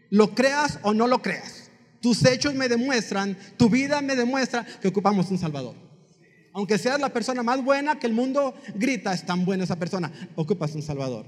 Lo 0.09 0.35
creas 0.35 0.79
o 0.83 0.95
no 0.95 1.07
lo 1.07 1.21
creas. 1.21 1.71
Tus 2.01 2.25
hechos 2.25 2.55
me 2.55 2.69
demuestran, 2.69 3.37
tu 3.59 3.69
vida 3.69 4.01
me 4.01 4.17
demuestra 4.17 4.65
que 4.81 4.89
ocupamos 4.89 5.31
un 5.31 5.39
Salvador. 5.39 5.86
Aunque 6.57 6.79
seas 6.79 6.99
la 6.99 7.13
persona 7.13 7.43
más 7.43 7.63
buena 7.63 7.99
que 7.99 8.07
el 8.07 8.15
mundo 8.15 8.55
grita, 8.75 9.13
es 9.13 9.27
tan 9.27 9.45
buena 9.45 9.65
esa 9.65 9.79
persona, 9.79 10.11
ocupas 10.37 10.75
un 10.75 10.81
Salvador. 10.81 11.27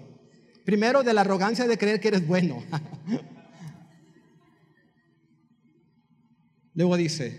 Primero 0.64 1.02
de 1.02 1.12
la 1.12 1.20
arrogancia 1.20 1.66
de 1.66 1.76
creer 1.76 2.00
que 2.00 2.08
eres 2.08 2.26
bueno. 2.26 2.64
Luego 6.72 6.96
dice, 6.96 7.38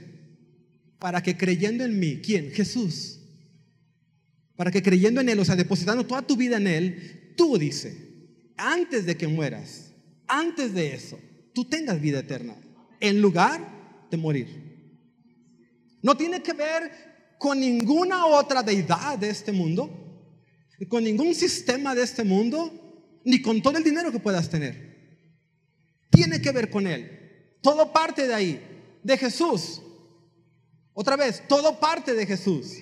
para 1.00 1.24
que 1.24 1.36
creyendo 1.36 1.84
en 1.84 2.00
mí, 2.00 2.22
¿quién? 2.24 2.52
Jesús. 2.52 3.22
Para 4.56 4.70
que 4.70 4.84
creyendo 4.84 5.22
en 5.22 5.30
Él, 5.30 5.40
o 5.40 5.46
sea, 5.46 5.56
depositando 5.56 6.06
toda 6.06 6.22
tu 6.22 6.38
vida 6.38 6.58
en 6.58 6.68
Él, 6.68 7.34
tú 7.36 7.58
dice, 7.58 8.54
antes 8.56 9.08
de 9.08 9.18
que 9.18 9.28
mueras, 9.28 9.96
antes 10.28 10.76
de 10.76 10.94
eso, 10.94 11.18
tú 11.56 11.66
tengas 11.66 12.00
vida 12.00 12.20
eterna, 12.20 12.56
en 13.00 13.20
lugar 13.20 14.08
de 14.12 14.18
morir. 14.18 14.48
No 16.04 16.16
tiene 16.16 16.44
que 16.44 16.54
ver 16.54 17.09
con 17.40 17.60
ninguna 17.60 18.26
otra 18.28 18.62
deidad 18.62 19.18
de 19.18 19.30
este 19.30 19.54
mundo, 19.54 19.90
con 20.90 21.04
ningún 21.04 21.34
sistema 21.34 21.96
de 21.96 22.04
este 22.04 22.24
mundo, 22.24 23.20
ni 23.24 23.42
con 23.42 23.62
todo 23.62 23.78
el 23.78 23.84
dinero 23.84 24.12
que 24.12 24.20
puedas 24.20 24.50
tener. 24.50 24.90
Tiene 26.12 26.42
que 26.42 26.52
ver 26.52 26.70
con 26.70 26.86
Él. 26.86 27.56
Todo 27.62 27.94
parte 27.94 28.28
de 28.28 28.34
ahí, 28.34 28.62
de 29.02 29.18
Jesús. 29.18 29.82
Otra 30.94 31.16
vez, 31.16 31.48
todo 31.48 31.80
parte 31.80 32.14
de 32.14 32.26
Jesús. 32.26 32.74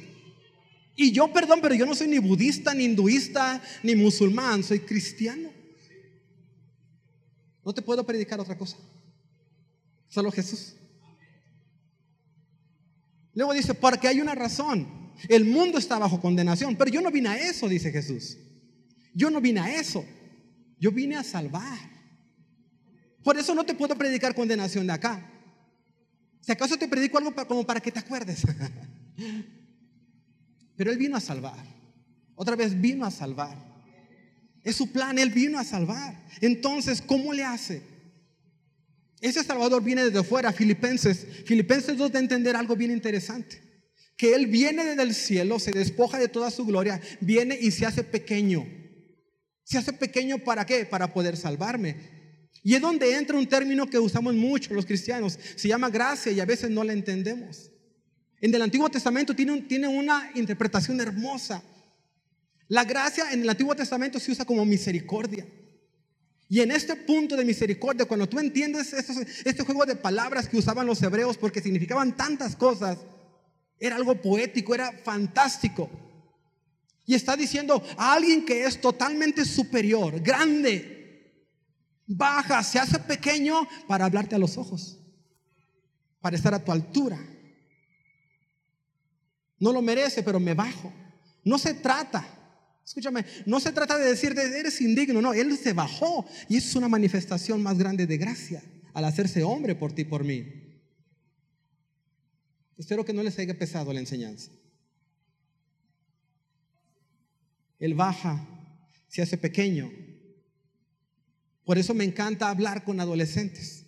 Y 0.95 1.11
yo, 1.11 1.31
perdón, 1.31 1.59
pero 1.61 1.75
yo 1.75 1.85
no 1.85 1.93
soy 1.93 2.07
ni 2.07 2.17
budista, 2.17 2.73
ni 2.73 2.85
hinduista, 2.85 3.61
ni 3.83 3.95
musulmán, 3.95 4.63
soy 4.63 4.79
cristiano. 4.79 5.51
No 7.63 7.73
te 7.73 7.83
puedo 7.83 8.03
predicar 8.03 8.39
otra 8.39 8.57
cosa. 8.57 8.77
Solo 10.07 10.31
Jesús. 10.31 10.76
Luego 13.37 13.53
dice, 13.53 13.75
porque 13.75 14.07
hay 14.07 14.19
una 14.19 14.33
razón. 14.33 15.11
El 15.29 15.45
mundo 15.45 15.77
está 15.77 15.99
bajo 15.99 16.19
condenación, 16.19 16.75
pero 16.75 16.89
yo 16.89 17.01
no 17.01 17.11
vine 17.11 17.29
a 17.29 17.37
eso, 17.37 17.69
dice 17.69 17.91
Jesús. 17.91 18.35
Yo 19.13 19.29
no 19.29 19.39
vine 19.39 19.59
a 19.59 19.79
eso. 19.79 20.03
Yo 20.79 20.91
vine 20.91 21.17
a 21.17 21.23
salvar. 21.23 21.77
Por 23.23 23.37
eso 23.37 23.53
no 23.53 23.63
te 23.63 23.75
puedo 23.75 23.95
predicar 23.95 24.33
condenación 24.33 24.87
de 24.87 24.93
acá. 24.93 25.23
Si 26.41 26.51
acaso 26.51 26.77
te 26.77 26.87
predico 26.87 27.19
algo 27.19 27.31
como 27.45 27.63
para 27.63 27.79
que 27.79 27.91
te 27.91 27.99
acuerdes. 27.99 28.41
Pero 30.75 30.91
Él 30.91 30.97
vino 30.97 31.15
a 31.15 31.21
salvar. 31.21 31.63
Otra 32.33 32.55
vez 32.55 32.81
vino 32.81 33.05
a 33.05 33.11
salvar. 33.11 33.55
Es 34.63 34.77
su 34.77 34.91
plan, 34.91 35.19
Él 35.19 35.29
vino 35.29 35.59
a 35.59 35.63
salvar. 35.63 36.25
Entonces, 36.41 37.03
¿cómo 37.03 37.33
le 37.33 37.43
hace? 37.43 37.83
Ese 39.21 39.43
Salvador 39.43 39.83
viene 39.83 40.05
desde 40.05 40.23
fuera, 40.23 40.53
Filipenses. 40.53 41.25
Filipenses 41.45 41.97
2 41.97 42.11
de 42.11 42.19
entender 42.19 42.55
algo 42.55 42.75
bien 42.75 42.91
interesante. 42.91 43.61
Que 44.15 44.33
Él 44.35 44.47
viene 44.47 44.83
desde 44.83 45.03
el 45.03 45.13
cielo, 45.13 45.59
se 45.59 45.71
despoja 45.71 46.19
de 46.19 46.27
toda 46.27 46.51
su 46.51 46.65
gloria, 46.65 47.01
viene 47.19 47.57
y 47.59 47.71
se 47.71 47.85
hace 47.85 48.03
pequeño. 48.03 48.67
Se 49.63 49.77
hace 49.77 49.93
pequeño 49.93 50.39
para 50.39 50.65
qué? 50.65 50.85
Para 50.85 51.13
poder 51.13 51.35
salvarme. 51.37 52.17
Y 52.63 52.75
es 52.75 52.81
donde 52.81 53.15
entra 53.15 53.37
un 53.37 53.47
término 53.47 53.87
que 53.89 53.99
usamos 53.99 54.33
mucho 54.33 54.73
los 54.73 54.85
cristianos. 54.85 55.37
Se 55.55 55.67
llama 55.67 55.89
gracia 55.89 56.31
y 56.31 56.39
a 56.39 56.45
veces 56.45 56.69
no 56.69 56.83
la 56.83 56.93
entendemos. 56.93 57.71
En 58.39 58.53
el 58.53 58.61
Antiguo 58.61 58.89
Testamento 58.89 59.35
tiene, 59.35 59.61
tiene 59.63 59.87
una 59.87 60.31
interpretación 60.35 60.99
hermosa. 61.01 61.63
La 62.67 62.83
gracia 62.83 63.31
en 63.31 63.41
el 63.41 63.49
Antiguo 63.49 63.75
Testamento 63.75 64.19
se 64.19 64.31
usa 64.31 64.45
como 64.45 64.65
misericordia. 64.65 65.47
Y 66.49 66.61
en 66.61 66.71
este 66.71 66.95
punto 66.95 67.35
de 67.35 67.43
misericordia, 67.43 68.05
cuando 68.05 68.27
tú 68.27 68.39
entiendes 68.39 68.93
este 68.93 69.63
juego 69.63 69.85
de 69.85 69.95
palabras 69.95 70.47
que 70.47 70.57
usaban 70.57 70.87
los 70.87 71.01
hebreos 71.01 71.37
porque 71.37 71.61
significaban 71.61 72.15
tantas 72.15 72.55
cosas, 72.55 72.97
era 73.79 73.97
algo 73.97 74.21
poético, 74.21 74.73
era 74.73 74.91
fantástico. 75.03 75.89
Y 77.05 77.15
está 77.15 77.35
diciendo 77.35 77.83
a 77.97 78.13
alguien 78.13 78.45
que 78.45 78.63
es 78.63 78.79
totalmente 78.79 79.45
superior, 79.45 80.19
grande, 80.21 80.97
baja, 82.05 82.63
se 82.63 82.79
hace 82.79 82.99
pequeño 82.99 83.67
para 83.87 84.05
hablarte 84.05 84.35
a 84.35 84.39
los 84.39 84.57
ojos, 84.57 84.99
para 86.21 86.35
estar 86.35 86.53
a 86.53 86.63
tu 86.63 86.71
altura. 86.71 87.19
No 89.59 89.73
lo 89.73 89.81
merece, 89.81 90.23
pero 90.23 90.39
me 90.39 90.53
bajo. 90.53 90.93
No 91.43 91.57
se 91.57 91.73
trata, 91.73 92.25
escúchame, 92.87 93.25
no 93.45 93.59
se 93.59 93.73
trata 93.73 93.97
de 93.97 94.05
decir, 94.05 94.33
eres 94.39 94.79
indigno, 94.79 95.21
no, 95.21 95.33
Él 95.33 95.57
se 95.57 95.73
bajó 95.73 96.25
y 96.47 96.55
es 96.55 96.73
una 96.73 96.87
manifestación 96.87 97.61
más 97.61 97.77
grande 97.77 98.07
de 98.07 98.17
gracia 98.17 98.63
al 98.93 99.03
hacerse 99.03 99.43
hombre 99.43 99.75
por 99.75 99.91
ti, 99.91 100.05
por 100.05 100.23
mí. 100.23 100.45
Espero 102.77 103.03
que 103.03 103.11
no 103.11 103.23
les 103.23 103.37
haya 103.39 103.59
pesado 103.59 103.91
la 103.91 103.99
enseñanza. 103.99 104.51
Él 107.77 107.93
baja, 107.93 108.47
se 109.09 109.21
hace 109.21 109.37
pequeño. 109.37 109.91
Por 111.65 111.77
eso 111.77 111.93
me 111.93 112.05
encanta 112.05 112.49
hablar 112.49 112.85
con 112.85 113.01
adolescentes. 113.01 113.85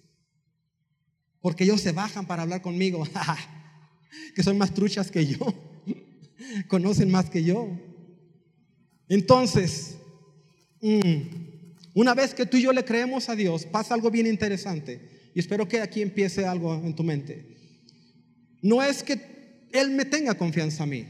Porque 1.40 1.64
ellos 1.64 1.80
se 1.80 1.94
bajan 1.94 2.28
para 2.28 2.42
hablar 2.42 2.62
conmigo. 2.62 3.08
que 4.36 4.44
son 4.44 4.58
más 4.58 4.74
truchas 4.74 5.10
que 5.10 5.26
yo, 5.26 5.38
conocen 6.68 7.10
más 7.10 7.30
que 7.30 7.46
yo. 7.46 7.88
Entonces, 9.10 9.98
mm, 10.82 11.22
una 11.95 12.13
vez 12.13 12.34
que 12.34 12.45
tú 12.45 12.58
y 12.58 12.62
yo 12.62 12.72
le 12.72 12.86
creemos 12.86 13.28
a 13.28 13.36
Dios, 13.36 13.65
pasa 13.65 13.93
algo 13.93 14.10
bien 14.10 14.28
interesante. 14.28 15.02
Y 15.36 15.39
espero 15.39 15.67
que 15.67 15.82
aquí 15.82 16.02
empiece 16.02 16.45
algo 16.45 16.74
en 16.76 16.95
tu 16.95 17.04
mente. 17.04 17.58
No 18.62 18.82
es 18.82 19.04
que 19.04 19.67
Él 19.74 19.91
me 19.91 20.06
tenga 20.06 20.36
confianza 20.36 20.84
a 20.84 20.88
mí, 20.88 21.06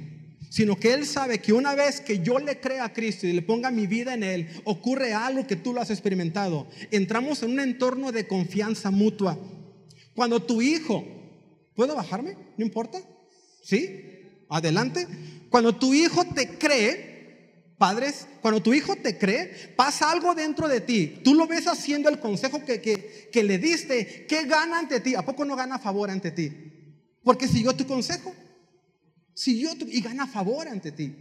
sino 0.49 0.79
que 0.79 0.93
Él 0.93 1.05
sabe 1.05 1.39
que 1.39 1.53
una 1.53 1.75
vez 1.75 2.01
que 2.01 2.19
yo 2.19 2.39
le 2.39 2.59
crea 2.59 2.85
a 2.85 2.93
Cristo 2.93 3.27
y 3.27 3.33
le 3.33 3.41
ponga 3.43 3.69
mi 3.69 3.85
vida 3.85 4.15
en 4.15 4.23
Él, 4.23 4.47
ocurre 4.63 5.13
algo 5.13 5.45
que 5.45 5.55
tú 5.55 5.73
lo 5.73 5.81
has 5.81 5.91
experimentado. 5.91 6.67
Entramos 6.89 7.43
en 7.43 7.51
un 7.51 7.59
entorno 7.59 8.11
de 8.11 8.25
confianza 8.25 8.89
mutua. 8.89 9.37
Cuando 10.15 10.41
tu 10.41 10.61
hijo 10.61 11.19
¿Puedo 11.79 11.95
bajarme? 11.95 12.35
¿No 12.57 12.65
importa? 12.65 13.01
¿Sí? 13.63 14.43
Adelante. 14.49 15.07
Cuando 15.49 15.73
tu 15.73 15.93
hijo 15.93 16.25
te 16.25 16.57
cree, 16.57 17.08
padres, 17.79 18.27
cuando 18.41 18.61
tu 18.61 18.73
hijo 18.73 18.95
te 18.97 19.17
cree, 19.17 19.73
pasa 19.75 20.11
algo 20.11 20.35
dentro 20.35 20.67
de 20.67 20.81
ti. 20.81 21.21
Tú 21.23 21.33
lo 21.33 21.47
ves 21.47 21.65
haciendo 21.65 22.09
el 22.09 22.19
consejo 22.19 22.63
que, 22.63 22.79
que, 22.79 23.43
le 23.43 23.57
diste. 23.57 24.27
¿Qué 24.27 24.43
gana 24.45 24.77
ante 24.77 24.99
ti? 24.99 25.15
¿A 25.15 25.23
poco 25.23 25.45
no 25.45 25.55
gana 25.55 25.79
favor 25.79 26.11
ante 26.11 26.29
ti? 26.29 26.51
Porque 27.23 27.47
siguió 27.47 27.73
tu 27.73 27.87
consejo. 27.87 28.35
Siguió 29.33 29.75
tu, 29.75 29.87
y 29.87 30.01
gana 30.01 30.27
favor 30.27 30.67
ante 30.67 30.91
ti. 30.91 31.15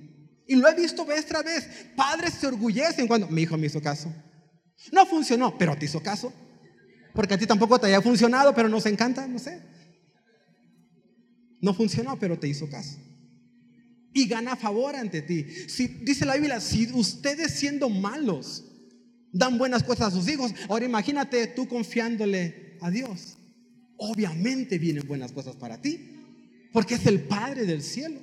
Y 0.47 0.57
lo 0.57 0.69
he 0.69 0.75
visto 0.75 1.07
vez 1.07 1.25
tras 1.25 1.45
vez. 1.45 1.69
Padres 1.97 2.35
se 2.35 2.49
orgullecen 2.49 3.07
cuando 3.07 3.29
mi 3.29 3.43
hijo 3.43 3.57
me 3.57 3.69
hizo 3.69 3.81
caso. 3.81 4.13
No 4.93 5.07
funcionó, 5.07 5.57
pero 5.57 5.79
te 5.79 5.87
hizo 5.87 6.03
caso. 6.03 6.33
Porque 7.15 7.35
a 7.35 7.39
ti 7.39 7.47
tampoco 7.47 7.79
te 7.79 7.87
haya 7.87 8.03
funcionado, 8.03 8.55
pero 8.55 8.69
nos 8.69 8.85
encanta, 8.87 9.27
no 9.27 9.39
sé. 9.39 9.63
No 11.61 11.73
funcionó, 11.73 12.19
pero 12.19 12.39
te 12.39 12.49
hizo 12.49 12.69
caso. 12.69 12.99
Y 14.19 14.27
gana 14.27 14.57
favor 14.57 14.97
ante 14.97 15.23
ti. 15.23 15.47
Si, 15.69 15.87
dice 15.87 16.27
la 16.27 16.35
Biblia, 16.35 16.61
si 16.61 16.91
ustedes 16.93 17.53
siendo 17.53 17.89
malos 17.89 18.65
dan 19.31 19.59
buenas 19.59 19.85
cosas 19.85 20.09
a 20.09 20.17
sus 20.17 20.29
hijos, 20.29 20.53
ahora 20.69 20.85
imagínate 20.85 21.47
tú 21.47 21.69
confiándole 21.69 22.77
a 22.81 22.91
Dios. 22.91 23.37
Obviamente 23.97 24.77
vienen 24.77 25.07
buenas 25.07 25.31
cosas 25.31 25.55
para 25.55 25.81
ti, 25.81 26.01
porque 26.73 26.97
es 26.97 27.07
el 27.07 27.21
Padre 27.21 27.65
del 27.65 27.81
cielo. 27.81 28.21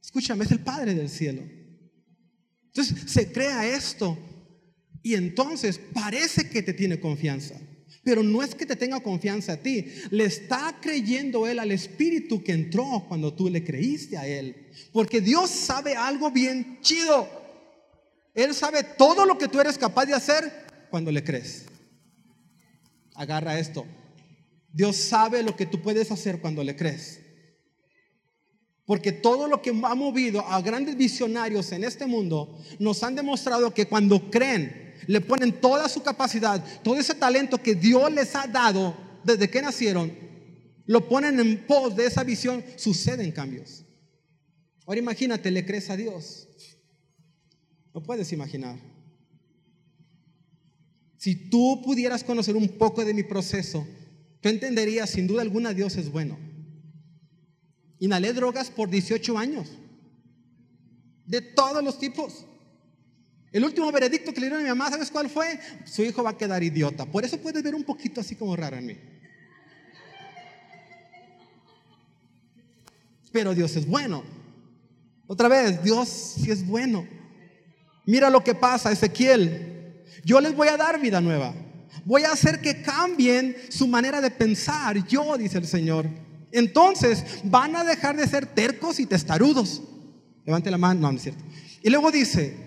Escúchame, 0.00 0.44
es 0.44 0.52
el 0.52 0.60
Padre 0.60 0.94
del 0.94 1.08
cielo. 1.08 1.42
Entonces 2.66 3.10
se 3.10 3.32
crea 3.32 3.66
esto 3.66 4.16
y 5.02 5.14
entonces 5.14 5.80
parece 5.92 6.48
que 6.48 6.62
te 6.62 6.72
tiene 6.72 7.00
confianza. 7.00 7.60
Pero 8.02 8.22
no 8.22 8.42
es 8.42 8.54
que 8.54 8.66
te 8.66 8.76
tenga 8.76 9.00
confianza 9.00 9.54
a 9.54 9.56
ti, 9.56 9.86
le 10.10 10.24
está 10.24 10.78
creyendo 10.80 11.46
él 11.46 11.58
al 11.58 11.72
Espíritu 11.72 12.42
que 12.42 12.52
entró 12.52 13.04
cuando 13.08 13.34
tú 13.34 13.48
le 13.48 13.64
creíste 13.64 14.16
a 14.16 14.26
él. 14.26 14.68
Porque 14.92 15.20
Dios 15.20 15.50
sabe 15.50 15.94
algo 15.94 16.30
bien 16.30 16.78
chido. 16.82 17.28
Él 18.34 18.54
sabe 18.54 18.82
todo 18.82 19.24
lo 19.24 19.38
que 19.38 19.48
tú 19.48 19.60
eres 19.60 19.78
capaz 19.78 20.06
de 20.06 20.14
hacer 20.14 20.52
cuando 20.90 21.10
le 21.10 21.24
crees. 21.24 21.64
Agarra 23.14 23.58
esto. 23.58 23.86
Dios 24.72 24.96
sabe 24.96 25.42
lo 25.42 25.56
que 25.56 25.66
tú 25.66 25.80
puedes 25.80 26.10
hacer 26.12 26.40
cuando 26.40 26.62
le 26.62 26.76
crees. 26.76 27.20
Porque 28.84 29.10
todo 29.10 29.48
lo 29.48 29.62
que 29.62 29.70
ha 29.70 29.94
movido 29.94 30.46
a 30.46 30.60
grandes 30.60 30.96
visionarios 30.96 31.72
en 31.72 31.82
este 31.82 32.06
mundo 32.06 32.56
nos 32.78 33.02
han 33.02 33.16
demostrado 33.16 33.74
que 33.74 33.86
cuando 33.86 34.30
creen 34.30 34.85
le 35.06 35.20
ponen 35.20 35.60
toda 35.60 35.88
su 35.88 36.02
capacidad, 36.02 36.62
todo 36.82 36.96
ese 36.96 37.14
talento 37.14 37.58
que 37.58 37.74
Dios 37.74 38.12
les 38.12 38.34
ha 38.34 38.46
dado 38.46 38.96
desde 39.24 39.50
que 39.50 39.62
nacieron, 39.62 40.12
lo 40.86 41.08
ponen 41.08 41.40
en 41.40 41.66
pos 41.66 41.96
de 41.96 42.06
esa 42.06 42.22
visión, 42.22 42.64
suceden 42.76 43.32
cambios. 43.32 43.84
Ahora 44.86 45.00
imagínate, 45.00 45.50
le 45.50 45.66
crees 45.66 45.90
a 45.90 45.96
Dios. 45.96 46.48
No 47.92 48.02
puedes 48.02 48.32
imaginar. 48.32 48.78
Si 51.16 51.50
tú 51.50 51.82
pudieras 51.84 52.22
conocer 52.22 52.54
un 52.54 52.68
poco 52.68 53.04
de 53.04 53.12
mi 53.12 53.24
proceso, 53.24 53.86
tú 54.40 54.48
entenderías 54.48 55.10
sin 55.10 55.26
duda 55.26 55.42
alguna 55.42 55.74
Dios 55.74 55.96
es 55.96 56.10
bueno. 56.10 56.38
Inhalé 57.98 58.32
drogas 58.32 58.70
por 58.70 58.90
18 58.90 59.36
años, 59.38 59.68
de 61.24 61.40
todos 61.40 61.82
los 61.82 61.98
tipos. 61.98 62.46
El 63.56 63.64
último 63.64 63.90
veredicto 63.90 64.34
que 64.34 64.40
le 64.40 64.48
dieron 64.48 64.60
a 64.60 64.62
mi 64.64 64.68
mamá, 64.68 64.90
¿sabes 64.90 65.10
cuál 65.10 65.30
fue? 65.30 65.58
Su 65.86 66.02
hijo 66.02 66.22
va 66.22 66.28
a 66.28 66.36
quedar 66.36 66.62
idiota. 66.62 67.06
Por 67.06 67.24
eso 67.24 67.38
puedes 67.38 67.62
ver 67.62 67.74
un 67.74 67.84
poquito 67.84 68.20
así 68.20 68.34
como 68.34 68.54
raro 68.54 68.76
en 68.76 68.84
mí. 68.84 68.98
Pero 73.32 73.54
Dios 73.54 73.74
es 73.76 73.86
bueno. 73.86 74.22
Otra 75.26 75.48
vez, 75.48 75.82
Dios 75.82 76.06
sí 76.06 76.50
es 76.50 76.66
bueno. 76.66 77.08
Mira 78.04 78.28
lo 78.28 78.44
que 78.44 78.54
pasa, 78.54 78.92
Ezequiel. 78.92 80.04
Yo 80.22 80.38
les 80.42 80.54
voy 80.54 80.68
a 80.68 80.76
dar 80.76 81.00
vida 81.00 81.22
nueva. 81.22 81.54
Voy 82.04 82.24
a 82.24 82.32
hacer 82.32 82.60
que 82.60 82.82
cambien 82.82 83.56
su 83.70 83.88
manera 83.88 84.20
de 84.20 84.30
pensar. 84.30 85.02
Yo, 85.06 85.38
dice 85.38 85.56
el 85.56 85.66
Señor. 85.66 86.04
Entonces 86.52 87.24
van 87.42 87.74
a 87.74 87.84
dejar 87.84 88.18
de 88.18 88.26
ser 88.26 88.44
tercos 88.44 89.00
y 89.00 89.06
testarudos. 89.06 89.82
Levante 90.44 90.70
la 90.70 90.76
mano, 90.76 91.00
no, 91.00 91.10
no 91.10 91.16
es 91.16 91.22
cierto. 91.22 91.42
Y 91.82 91.88
luego 91.88 92.10
dice, 92.10 92.65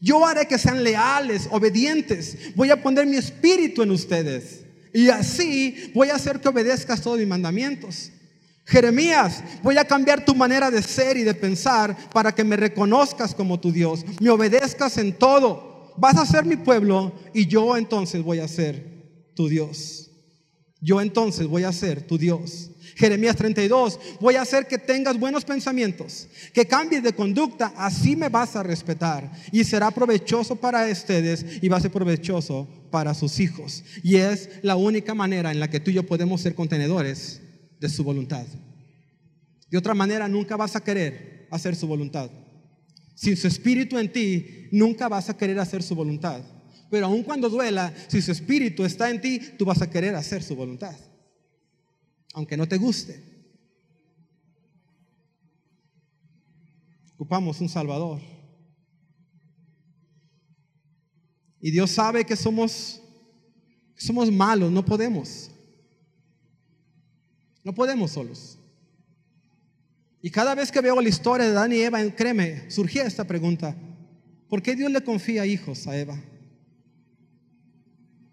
yo 0.00 0.26
haré 0.26 0.46
que 0.46 0.58
sean 0.58 0.84
leales, 0.84 1.48
obedientes. 1.50 2.54
Voy 2.54 2.70
a 2.70 2.82
poner 2.82 3.06
mi 3.06 3.16
espíritu 3.16 3.82
en 3.82 3.90
ustedes. 3.90 4.60
Y 4.92 5.08
así 5.08 5.90
voy 5.94 6.10
a 6.10 6.14
hacer 6.14 6.40
que 6.40 6.48
obedezcas 6.48 7.00
todos 7.00 7.18
mis 7.18 7.26
mandamientos. 7.26 8.10
Jeremías, 8.66 9.42
voy 9.62 9.76
a 9.76 9.84
cambiar 9.84 10.24
tu 10.24 10.34
manera 10.34 10.70
de 10.70 10.82
ser 10.82 11.16
y 11.16 11.22
de 11.22 11.34
pensar 11.34 11.96
para 12.10 12.34
que 12.34 12.44
me 12.44 12.56
reconozcas 12.56 13.34
como 13.34 13.60
tu 13.60 13.70
Dios, 13.70 14.04
me 14.20 14.30
obedezcas 14.30 14.96
en 14.96 15.12
todo. 15.12 15.92
Vas 15.96 16.16
a 16.16 16.26
ser 16.26 16.44
mi 16.44 16.56
pueblo 16.56 17.12
y 17.34 17.46
yo 17.46 17.76
entonces 17.76 18.22
voy 18.22 18.40
a 18.40 18.48
ser 18.48 19.30
tu 19.34 19.48
Dios. 19.48 20.10
Yo 20.80 21.00
entonces 21.00 21.46
voy 21.46 21.64
a 21.64 21.72
ser 21.72 22.06
tu 22.06 22.18
Dios. 22.18 22.70
Jeremías 22.96 23.36
32, 23.36 23.98
voy 24.20 24.36
a 24.36 24.42
hacer 24.42 24.66
que 24.66 24.78
tengas 24.78 25.18
buenos 25.18 25.44
pensamientos, 25.44 26.28
que 26.52 26.66
cambies 26.66 27.02
de 27.02 27.12
conducta, 27.12 27.72
así 27.76 28.16
me 28.16 28.28
vas 28.28 28.54
a 28.56 28.62
respetar 28.62 29.30
y 29.50 29.64
será 29.64 29.90
provechoso 29.90 30.56
para 30.56 30.86
ustedes 30.86 31.44
y 31.60 31.68
va 31.68 31.78
a 31.78 31.80
ser 31.80 31.90
provechoso 31.90 32.68
para 32.90 33.14
sus 33.14 33.40
hijos. 33.40 33.84
Y 34.02 34.16
es 34.16 34.48
la 34.62 34.76
única 34.76 35.14
manera 35.14 35.50
en 35.50 35.60
la 35.60 35.68
que 35.68 35.80
tú 35.80 35.90
y 35.90 35.94
yo 35.94 36.06
podemos 36.06 36.40
ser 36.40 36.54
contenedores 36.54 37.40
de 37.80 37.88
su 37.88 38.04
voluntad. 38.04 38.46
De 39.70 39.78
otra 39.78 39.94
manera, 39.94 40.28
nunca 40.28 40.56
vas 40.56 40.76
a 40.76 40.84
querer 40.84 41.48
hacer 41.50 41.74
su 41.74 41.86
voluntad. 41.86 42.30
Sin 43.16 43.36
su 43.36 43.46
espíritu 43.46 43.98
en 43.98 44.12
ti, 44.12 44.68
nunca 44.70 45.08
vas 45.08 45.28
a 45.30 45.36
querer 45.36 45.58
hacer 45.58 45.82
su 45.82 45.94
voluntad. 45.94 46.42
Pero 46.90 47.06
aun 47.06 47.22
cuando 47.22 47.48
duela, 47.48 47.92
si 48.08 48.22
su 48.22 48.30
espíritu 48.30 48.84
está 48.84 49.10
en 49.10 49.20
ti, 49.20 49.40
tú 49.58 49.64
vas 49.64 49.82
a 49.82 49.90
querer 49.90 50.14
hacer 50.14 50.42
su 50.42 50.54
voluntad. 50.54 50.94
Aunque 52.34 52.56
no 52.56 52.68
te 52.68 52.76
guste. 52.76 53.24
Ocupamos 57.14 57.60
un 57.60 57.68
Salvador. 57.68 58.20
Y 61.60 61.70
Dios 61.70 61.92
sabe 61.92 62.26
que 62.26 62.36
somos, 62.36 63.00
somos 63.96 64.30
malos, 64.30 64.70
no 64.70 64.84
podemos. 64.84 65.50
No 67.62 67.74
podemos 67.74 68.10
solos. 68.10 68.58
Y 70.20 70.30
cada 70.30 70.54
vez 70.54 70.70
que 70.70 70.80
veo 70.80 71.00
la 71.00 71.08
historia 71.08 71.46
de 71.46 71.52
Dan 71.52 71.72
y 71.72 71.76
Eva, 71.76 72.00
créeme, 72.14 72.70
surgía 72.70 73.04
esta 73.04 73.24
pregunta. 73.24 73.76
¿Por 74.48 74.60
qué 74.60 74.74
Dios 74.74 74.90
le 74.90 75.02
confía 75.02 75.46
hijos 75.46 75.86
a 75.86 75.98
Eva? 75.98 76.20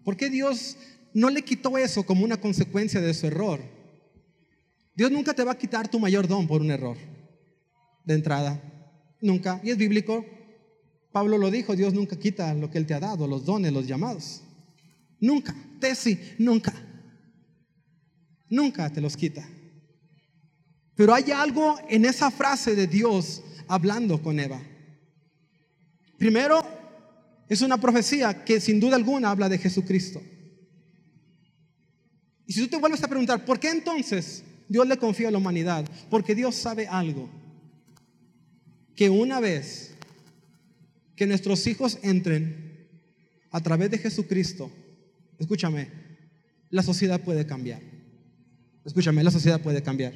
¿Por 0.04 0.16
qué 0.16 0.28
Dios 0.28 0.76
no 1.14 1.30
le 1.30 1.42
quitó 1.42 1.78
eso 1.78 2.04
como 2.04 2.24
una 2.24 2.40
consecuencia 2.40 3.00
de 3.00 3.14
su 3.14 3.28
error? 3.28 3.81
Dios 4.94 5.10
nunca 5.10 5.34
te 5.34 5.44
va 5.44 5.52
a 5.52 5.58
quitar 5.58 5.88
tu 5.88 5.98
mayor 5.98 6.28
don 6.28 6.46
por 6.46 6.60
un 6.60 6.70
error. 6.70 6.96
De 8.04 8.14
entrada. 8.14 8.60
Nunca. 9.20 9.60
Y 9.62 9.70
es 9.70 9.76
bíblico. 9.76 10.24
Pablo 11.12 11.38
lo 11.38 11.50
dijo, 11.50 11.76
Dios 11.76 11.94
nunca 11.94 12.18
quita 12.18 12.54
lo 12.54 12.70
que 12.70 12.78
Él 12.78 12.86
te 12.86 12.94
ha 12.94 13.00
dado, 13.00 13.26
los 13.26 13.44
dones, 13.44 13.72
los 13.72 13.86
llamados. 13.86 14.42
Nunca. 15.20 15.54
Tesi, 15.80 16.18
nunca. 16.38 16.72
Nunca 18.48 18.90
te 18.90 19.00
los 19.00 19.16
quita. 19.16 19.48
Pero 20.94 21.14
hay 21.14 21.30
algo 21.30 21.78
en 21.88 22.04
esa 22.04 22.30
frase 22.30 22.74
de 22.74 22.86
Dios 22.86 23.42
hablando 23.66 24.22
con 24.22 24.38
Eva. 24.38 24.60
Primero, 26.18 26.62
es 27.48 27.62
una 27.62 27.80
profecía 27.80 28.44
que 28.44 28.60
sin 28.60 28.78
duda 28.78 28.96
alguna 28.96 29.30
habla 29.30 29.48
de 29.48 29.58
Jesucristo. 29.58 30.22
Y 32.46 32.52
si 32.52 32.60
tú 32.62 32.68
te 32.68 32.76
vuelves 32.78 33.02
a 33.02 33.08
preguntar, 33.08 33.44
¿por 33.44 33.58
qué 33.58 33.70
entonces 33.70 34.44
Dios 34.72 34.88
le 34.88 34.96
confía 34.96 35.28
a 35.28 35.30
la 35.30 35.36
humanidad? 35.36 35.84
Porque 36.08 36.34
Dios 36.34 36.54
sabe 36.54 36.86
algo. 36.88 37.28
Que 38.96 39.10
una 39.10 39.38
vez 39.38 39.94
que 41.14 41.26
nuestros 41.26 41.66
hijos 41.66 41.98
entren 42.02 42.88
a 43.50 43.60
través 43.60 43.90
de 43.90 43.98
Jesucristo, 43.98 44.72
escúchame, 45.38 45.88
la 46.70 46.82
sociedad 46.82 47.20
puede 47.20 47.44
cambiar. 47.44 47.82
Escúchame, 48.82 49.22
la 49.22 49.30
sociedad 49.30 49.60
puede 49.60 49.82
cambiar. 49.82 50.14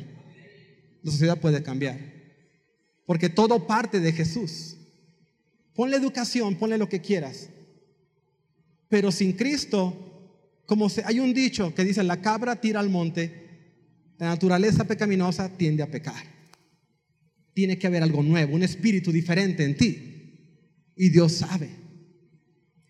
La 1.02 1.12
sociedad 1.12 1.38
puede 1.38 1.62
cambiar. 1.62 2.00
Porque 3.04 3.28
todo 3.28 3.66
parte 3.66 4.00
de 4.00 4.12
Jesús. 4.12 4.78
Ponle 5.74 5.98
educación, 5.98 6.56
ponle 6.56 6.78
lo 6.78 6.88
que 6.88 7.02
quieras. 7.02 7.50
Pero 8.88 9.12
sin 9.12 9.34
Cristo, 9.34 9.94
como 10.64 10.88
hay 11.04 11.20
un 11.20 11.34
dicho 11.34 11.74
que 11.74 11.84
dice, 11.84 12.02
la 12.02 12.22
cabra 12.22 12.58
tira 12.58 12.80
al 12.80 12.88
monte, 12.88 13.45
la 14.18 14.26
naturaleza 14.26 14.84
pecaminosa 14.84 15.48
tiende 15.48 15.82
a 15.82 15.90
pecar. 15.90 16.22
Tiene 17.52 17.78
que 17.78 17.86
haber 17.86 18.02
algo 18.02 18.22
nuevo, 18.22 18.54
un 18.54 18.62
espíritu 18.62 19.12
diferente 19.12 19.64
en 19.64 19.76
ti. 19.76 20.92
Y 20.96 21.08
Dios 21.10 21.32
sabe. 21.32 21.70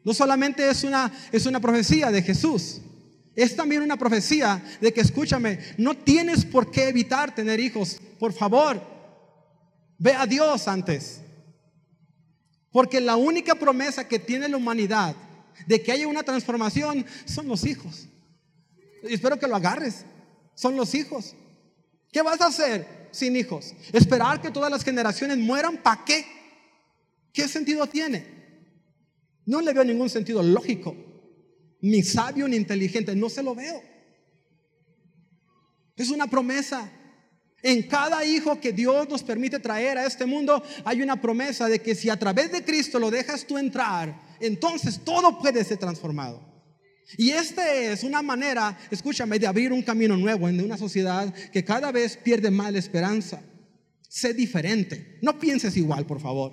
No 0.04 0.14
solamente 0.14 0.68
es 0.68 0.84
una, 0.84 1.12
es 1.32 1.46
una 1.46 1.60
profecía 1.60 2.10
de 2.10 2.22
Jesús, 2.22 2.80
es 3.34 3.54
también 3.54 3.82
una 3.82 3.98
profecía 3.98 4.62
de 4.80 4.92
que, 4.92 5.00
escúchame, 5.00 5.58
no 5.76 5.96
tienes 5.96 6.44
por 6.44 6.70
qué 6.70 6.88
evitar 6.88 7.34
tener 7.34 7.60
hijos. 7.60 8.00
Por 8.18 8.32
favor, 8.32 8.80
ve 9.98 10.12
a 10.12 10.26
Dios 10.26 10.68
antes. 10.68 11.20
Porque 12.70 13.00
la 13.00 13.16
única 13.16 13.54
promesa 13.54 14.06
que 14.06 14.18
tiene 14.18 14.48
la 14.48 14.56
humanidad 14.56 15.14
de 15.66 15.82
que 15.82 15.92
haya 15.92 16.08
una 16.08 16.22
transformación 16.22 17.04
son 17.24 17.48
los 17.48 17.64
hijos. 17.64 18.08
Y 19.02 19.14
espero 19.14 19.38
que 19.38 19.46
lo 19.46 19.56
agarres. 19.56 20.04
Son 20.56 20.74
los 20.74 20.92
hijos. 20.96 21.36
¿Qué 22.10 22.20
vas 22.22 22.40
a 22.40 22.46
hacer 22.46 23.08
sin 23.12 23.36
hijos? 23.36 23.74
¿Esperar 23.92 24.42
que 24.42 24.50
todas 24.50 24.72
las 24.72 24.82
generaciones 24.82 25.38
mueran? 25.38 25.80
¿Para 25.80 26.04
qué? 26.04 26.26
¿Qué 27.32 27.46
sentido 27.46 27.86
tiene? 27.86 28.26
No 29.44 29.60
le 29.60 29.72
veo 29.72 29.84
ningún 29.84 30.10
sentido 30.10 30.42
lógico 30.42 30.96
ni 31.80 32.02
sabio 32.02 32.48
ni 32.48 32.56
inteligente, 32.56 33.14
no 33.14 33.28
se 33.28 33.42
lo 33.42 33.54
veo. 33.54 33.82
Es 35.96 36.10
una 36.10 36.26
promesa. 36.26 36.90
En 37.62 37.82
cada 37.84 38.24
hijo 38.24 38.60
que 38.60 38.72
Dios 38.72 39.08
nos 39.08 39.22
permite 39.22 39.58
traer 39.58 39.98
a 39.98 40.06
este 40.06 40.26
mundo 40.26 40.62
hay 40.84 41.02
una 41.02 41.20
promesa 41.20 41.68
de 41.68 41.80
que 41.80 41.94
si 41.94 42.08
a 42.10 42.18
través 42.18 42.52
de 42.52 42.64
Cristo 42.64 42.98
lo 42.98 43.10
dejas 43.10 43.46
tú 43.46 43.56
entrar, 43.56 44.20
entonces 44.40 45.00
todo 45.04 45.38
puede 45.38 45.64
ser 45.64 45.78
transformado. 45.78 46.55
Y 47.16 47.30
esta 47.30 47.72
es 47.72 48.02
una 48.02 48.20
manera, 48.20 48.76
escúchame, 48.90 49.38
de 49.38 49.46
abrir 49.46 49.72
un 49.72 49.82
camino 49.82 50.16
nuevo 50.16 50.48
en 50.48 50.60
una 50.60 50.76
sociedad 50.76 51.32
que 51.52 51.64
cada 51.64 51.92
vez 51.92 52.16
pierde 52.16 52.50
más 52.50 52.72
la 52.72 52.78
esperanza. 52.78 53.42
Sé 54.08 54.34
diferente. 54.34 55.18
No 55.22 55.38
pienses 55.38 55.76
igual, 55.76 56.06
por 56.06 56.20
favor. 56.20 56.52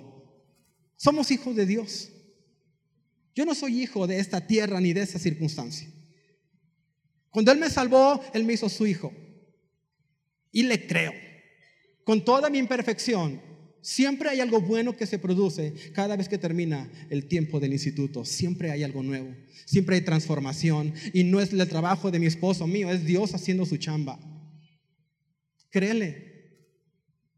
Somos 0.96 1.30
hijos 1.30 1.56
de 1.56 1.66
Dios. 1.66 2.10
Yo 3.34 3.44
no 3.44 3.54
soy 3.54 3.82
hijo 3.82 4.06
de 4.06 4.20
esta 4.20 4.46
tierra 4.46 4.80
ni 4.80 4.92
de 4.92 5.02
esa 5.02 5.18
circunstancia. 5.18 5.88
Cuando 7.30 7.50
Él 7.50 7.58
me 7.58 7.68
salvó, 7.68 8.22
Él 8.32 8.44
me 8.44 8.52
hizo 8.52 8.68
su 8.68 8.86
hijo. 8.86 9.12
Y 10.52 10.62
le 10.62 10.86
creo. 10.86 11.12
Con 12.04 12.24
toda 12.24 12.48
mi 12.48 12.58
imperfección, 12.58 13.42
siempre 13.84 14.30
hay 14.30 14.40
algo 14.40 14.62
bueno 14.62 14.96
que 14.96 15.06
se 15.06 15.18
produce 15.18 15.74
cada 15.92 16.16
vez 16.16 16.26
que 16.26 16.38
termina 16.38 16.90
el 17.10 17.26
tiempo 17.26 17.60
del 17.60 17.74
instituto. 17.74 18.24
Siempre 18.24 18.70
hay 18.70 18.82
algo 18.82 19.02
nuevo. 19.02 19.36
Siempre 19.66 19.96
hay 19.96 20.00
transformación. 20.02 20.94
Y 21.12 21.22
no 21.24 21.38
es 21.38 21.52
el 21.52 21.68
trabajo 21.68 22.10
de 22.10 22.18
mi 22.18 22.26
esposo 22.26 22.66
mío, 22.66 22.90
es 22.90 23.04
Dios 23.04 23.34
haciendo 23.34 23.66
su 23.66 23.76
chamba. 23.76 24.18
Créele. 25.70 26.32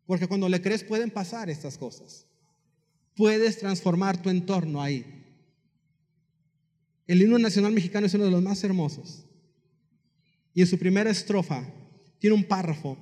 Porque 0.06 0.28
cuando 0.28 0.48
le 0.48 0.62
crees 0.62 0.84
pueden 0.84 1.10
pasar 1.10 1.50
estas 1.50 1.76
cosas. 1.76 2.26
Puedes 3.16 3.58
transformar 3.58 4.22
tu 4.22 4.30
entorno 4.30 4.80
ahí. 4.80 5.04
El 7.08 7.22
himno 7.22 7.38
nacional 7.38 7.72
mexicano 7.72 8.06
es 8.06 8.14
uno 8.14 8.24
de 8.24 8.30
los 8.30 8.42
más 8.42 8.62
hermosos. 8.62 9.24
Y 10.54 10.60
en 10.60 10.68
su 10.68 10.78
primera 10.78 11.10
estrofa 11.10 11.68
tiene 12.20 12.36
un 12.36 12.44
párrafo, 12.44 12.96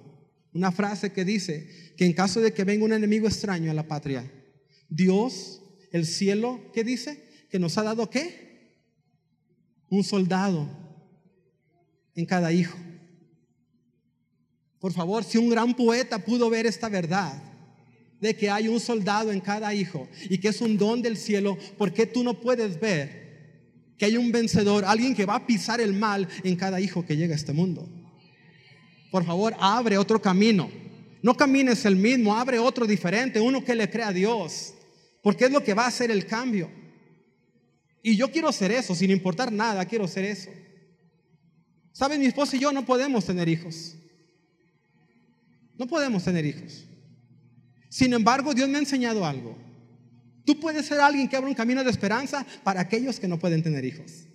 una 0.54 0.70
frase 0.72 1.12
que 1.12 1.24
dice 1.24 1.92
que 1.96 2.06
en 2.06 2.12
caso 2.12 2.40
de 2.40 2.52
que 2.52 2.64
venga 2.64 2.84
un 2.84 2.92
enemigo 2.92 3.26
extraño 3.26 3.70
a 3.70 3.74
la 3.74 3.86
patria, 3.86 4.30
Dios, 4.88 5.60
el 5.90 6.06
cielo, 6.06 6.70
¿qué 6.72 6.84
dice? 6.84 7.46
Que 7.50 7.58
nos 7.58 7.76
ha 7.76 7.82
dado 7.82 8.08
qué? 8.08 8.80
Un 9.90 10.04
soldado 10.04 10.68
en 12.14 12.24
cada 12.24 12.52
hijo. 12.52 12.78
Por 14.78 14.92
favor, 14.92 15.24
si 15.24 15.38
un 15.38 15.50
gran 15.50 15.74
poeta 15.74 16.24
pudo 16.24 16.48
ver 16.48 16.66
esta 16.66 16.88
verdad, 16.88 17.42
de 18.20 18.36
que 18.36 18.48
hay 18.48 18.68
un 18.68 18.80
soldado 18.80 19.32
en 19.32 19.40
cada 19.40 19.74
hijo 19.74 20.08
y 20.30 20.38
que 20.38 20.48
es 20.48 20.60
un 20.60 20.78
don 20.78 21.02
del 21.02 21.16
cielo, 21.16 21.58
¿por 21.76 21.92
qué 21.92 22.06
tú 22.06 22.22
no 22.22 22.40
puedes 22.40 22.80
ver 22.80 23.24
que 23.98 24.06
hay 24.06 24.16
un 24.16 24.32
vencedor, 24.32 24.84
alguien 24.84 25.14
que 25.14 25.26
va 25.26 25.36
a 25.36 25.46
pisar 25.46 25.80
el 25.80 25.92
mal 25.92 26.28
en 26.42 26.56
cada 26.56 26.80
hijo 26.80 27.04
que 27.04 27.16
llega 27.16 27.34
a 27.34 27.36
este 27.36 27.52
mundo? 27.52 28.03
Por 29.14 29.24
favor, 29.24 29.54
abre 29.60 29.96
otro 29.96 30.20
camino. 30.20 30.68
No 31.22 31.36
camines 31.36 31.84
el 31.84 31.94
mismo, 31.94 32.34
abre 32.34 32.58
otro 32.58 32.84
diferente, 32.84 33.40
uno 33.40 33.64
que 33.64 33.76
le 33.76 33.88
crea 33.88 34.08
a 34.08 34.12
Dios, 34.12 34.74
porque 35.22 35.44
es 35.44 35.52
lo 35.52 35.62
que 35.62 35.72
va 35.72 35.84
a 35.84 35.86
hacer 35.86 36.10
el 36.10 36.26
cambio. 36.26 36.68
Y 38.02 38.16
yo 38.16 38.32
quiero 38.32 38.50
ser 38.50 38.72
eso, 38.72 38.92
sin 38.92 39.12
importar 39.12 39.52
nada, 39.52 39.84
quiero 39.84 40.08
ser 40.08 40.24
eso. 40.24 40.50
¿Saben? 41.92 42.22
Mi 42.22 42.26
esposa 42.26 42.56
y 42.56 42.58
yo 42.58 42.72
no 42.72 42.84
podemos 42.84 43.24
tener 43.24 43.48
hijos. 43.48 43.94
No 45.78 45.86
podemos 45.86 46.24
tener 46.24 46.44
hijos. 46.44 46.84
Sin 47.88 48.14
embargo, 48.14 48.52
Dios 48.52 48.68
me 48.68 48.78
ha 48.78 48.80
enseñado 48.80 49.24
algo. 49.24 49.56
Tú 50.44 50.58
puedes 50.58 50.86
ser 50.86 50.98
alguien 50.98 51.28
que 51.28 51.36
abra 51.36 51.48
un 51.48 51.54
camino 51.54 51.84
de 51.84 51.90
esperanza 51.90 52.44
para 52.64 52.80
aquellos 52.80 53.20
que 53.20 53.28
no 53.28 53.38
pueden 53.38 53.62
tener 53.62 53.84
hijos. 53.84 54.26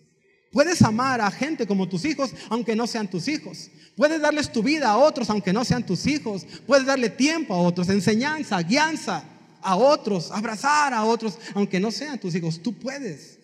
Puedes 0.52 0.82
amar 0.82 1.22
a 1.22 1.30
gente 1.30 1.68
como 1.68 1.88
tus 1.88 2.06
hijos, 2.06 2.34
aunque 2.50 2.76
no 2.76 2.88
sean 2.88 3.10
tus 3.10 3.28
hijos. 3.28 3.70
Puedes 3.96 4.20
darles 4.20 4.52
tu 4.52 4.64
vida 4.64 4.90
a 4.90 4.98
otros, 4.98 5.30
aunque 5.30 5.54
no 5.54 5.64
sean 5.64 5.86
tus 5.86 6.08
hijos. 6.08 6.46
Puedes 6.66 6.86
darle 6.86 7.10
tiempo 7.10 7.54
a 7.54 7.60
otros, 7.60 7.90
enseñanza, 7.90 8.62
guianza 8.62 9.24
a 9.62 9.76
otros, 9.76 10.32
abrazar 10.32 10.94
a 10.94 11.04
otros, 11.04 11.38
aunque 11.54 11.80
no 11.80 11.92
sean 11.92 12.20
tus 12.20 12.34
hijos. 12.34 12.62
Tú 12.62 12.74
puedes. 12.74 13.38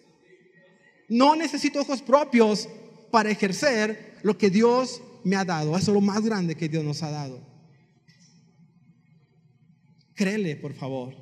No 1.07 1.35
necesito 1.35 1.81
ojos 1.81 2.01
propios 2.01 2.67
para 3.11 3.29
ejercer 3.29 4.15
lo 4.23 4.37
que 4.37 4.49
Dios 4.49 5.01
me 5.23 5.35
ha 5.35 5.45
dado. 5.45 5.77
Eso 5.77 5.91
es 5.91 5.95
lo 5.95 6.01
más 6.01 6.23
grande 6.23 6.55
que 6.55 6.69
Dios 6.69 6.83
nos 6.83 7.03
ha 7.03 7.11
dado. 7.11 7.39
Créele, 10.15 10.55
por 10.55 10.73
favor. 10.73 11.13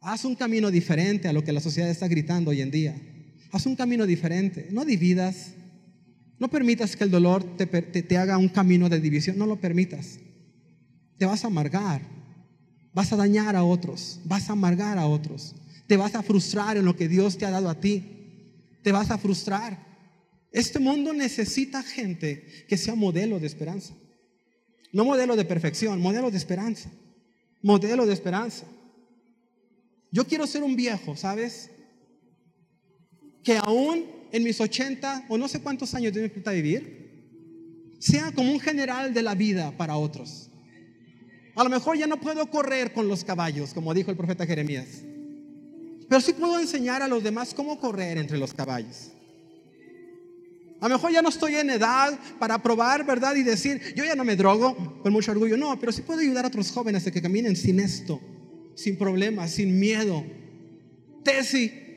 Haz 0.00 0.24
un 0.24 0.34
camino 0.34 0.70
diferente 0.72 1.28
a 1.28 1.32
lo 1.32 1.44
que 1.44 1.52
la 1.52 1.60
sociedad 1.60 1.88
está 1.88 2.08
gritando 2.08 2.50
hoy 2.50 2.60
en 2.60 2.72
día. 2.72 3.11
Haz 3.52 3.66
un 3.66 3.76
camino 3.76 4.06
diferente. 4.06 4.68
No 4.72 4.84
dividas. 4.84 5.52
No 6.38 6.48
permitas 6.48 6.96
que 6.96 7.04
el 7.04 7.10
dolor 7.10 7.44
te, 7.56 7.66
te, 7.66 8.16
haga 8.16 8.36
un 8.36 8.48
camino 8.48 8.88
de 8.88 9.00
división. 9.00 9.38
No 9.38 9.46
lo 9.46 9.60
permitas. 9.60 10.18
Te 11.18 11.26
vas 11.26 11.44
a 11.44 11.46
amargar. 11.46 12.02
Vas 12.92 13.12
a 13.12 13.16
dañar 13.16 13.54
a 13.54 13.62
otros. 13.62 14.20
Vas 14.24 14.50
a 14.50 14.54
amargar 14.54 14.98
a 14.98 15.06
otros. 15.06 15.54
Te 15.86 15.96
vas 15.96 16.16
a 16.16 16.22
frustrar 16.22 16.76
en 16.76 16.84
lo 16.84 16.96
que 16.96 17.08
Dios 17.08 17.38
te 17.38 17.46
ha 17.46 17.50
dado 17.50 17.68
a 17.68 17.78
ti. 17.78 18.02
Te 18.82 18.90
vas 18.90 19.12
a 19.12 19.18
frustrar. 19.18 19.78
Este 20.50 20.80
mundo 20.80 21.12
necesita 21.12 21.82
gente 21.82 22.66
que 22.68 22.76
sea 22.76 22.96
modelo 22.96 23.38
de 23.38 23.46
esperanza. 23.46 23.94
No 24.92 25.04
modelo 25.04 25.36
de 25.36 25.44
perfección, 25.44 26.00
modelo 26.00 26.30
de 26.30 26.36
esperanza 26.36 26.90
modelo 27.62 28.04
de 28.04 28.12
esperanza. 28.12 28.66
Yo 30.10 30.26
quiero 30.26 30.46
ser 30.46 30.62
un 30.62 30.76
viejo, 30.76 31.16
¿sabes? 31.16 31.70
Que 33.42 33.56
aún 33.56 34.06
en 34.32 34.42
mis 34.42 34.60
80 34.60 35.26
o 35.28 35.36
no 35.36 35.48
sé 35.48 35.60
cuántos 35.60 35.94
años 35.94 36.12
de 36.12 36.22
mi 36.22 36.54
vivir, 36.54 37.02
sea 37.98 38.32
como 38.32 38.50
un 38.50 38.60
general 38.60 39.14
de 39.14 39.22
la 39.22 39.34
vida 39.34 39.72
para 39.76 39.96
otros. 39.96 40.50
A 41.54 41.62
lo 41.62 41.70
mejor 41.70 41.98
ya 41.98 42.06
no 42.06 42.18
puedo 42.18 42.46
correr 42.50 42.92
con 42.92 43.06
los 43.08 43.24
caballos, 43.24 43.74
como 43.74 43.92
dijo 43.94 44.10
el 44.10 44.16
profeta 44.16 44.46
Jeremías, 44.46 45.02
pero 46.08 46.20
sí 46.20 46.32
puedo 46.32 46.58
enseñar 46.58 47.02
a 47.02 47.08
los 47.08 47.22
demás 47.22 47.54
cómo 47.54 47.78
correr 47.78 48.18
entre 48.18 48.38
los 48.38 48.52
caballos. 48.52 49.12
A 50.80 50.88
lo 50.88 50.96
mejor 50.96 51.12
ya 51.12 51.22
no 51.22 51.28
estoy 51.28 51.54
en 51.54 51.70
edad 51.70 52.18
para 52.40 52.60
probar, 52.60 53.06
¿verdad? 53.06 53.36
Y 53.36 53.44
decir, 53.44 53.94
yo 53.94 54.04
ya 54.04 54.16
no 54.16 54.24
me 54.24 54.34
drogo 54.34 55.00
con 55.00 55.12
mucho 55.12 55.30
orgullo. 55.30 55.56
No, 55.56 55.78
pero 55.78 55.92
sí 55.92 56.02
puedo 56.02 56.18
ayudar 56.18 56.44
a 56.44 56.48
otros 56.48 56.72
jóvenes 56.72 57.06
a 57.06 57.12
que 57.12 57.22
caminen 57.22 57.54
sin 57.54 57.78
esto, 57.78 58.20
sin 58.74 58.98
problemas, 58.98 59.52
sin 59.52 59.78
miedo. 59.78 60.24
Tesi, 61.22 61.91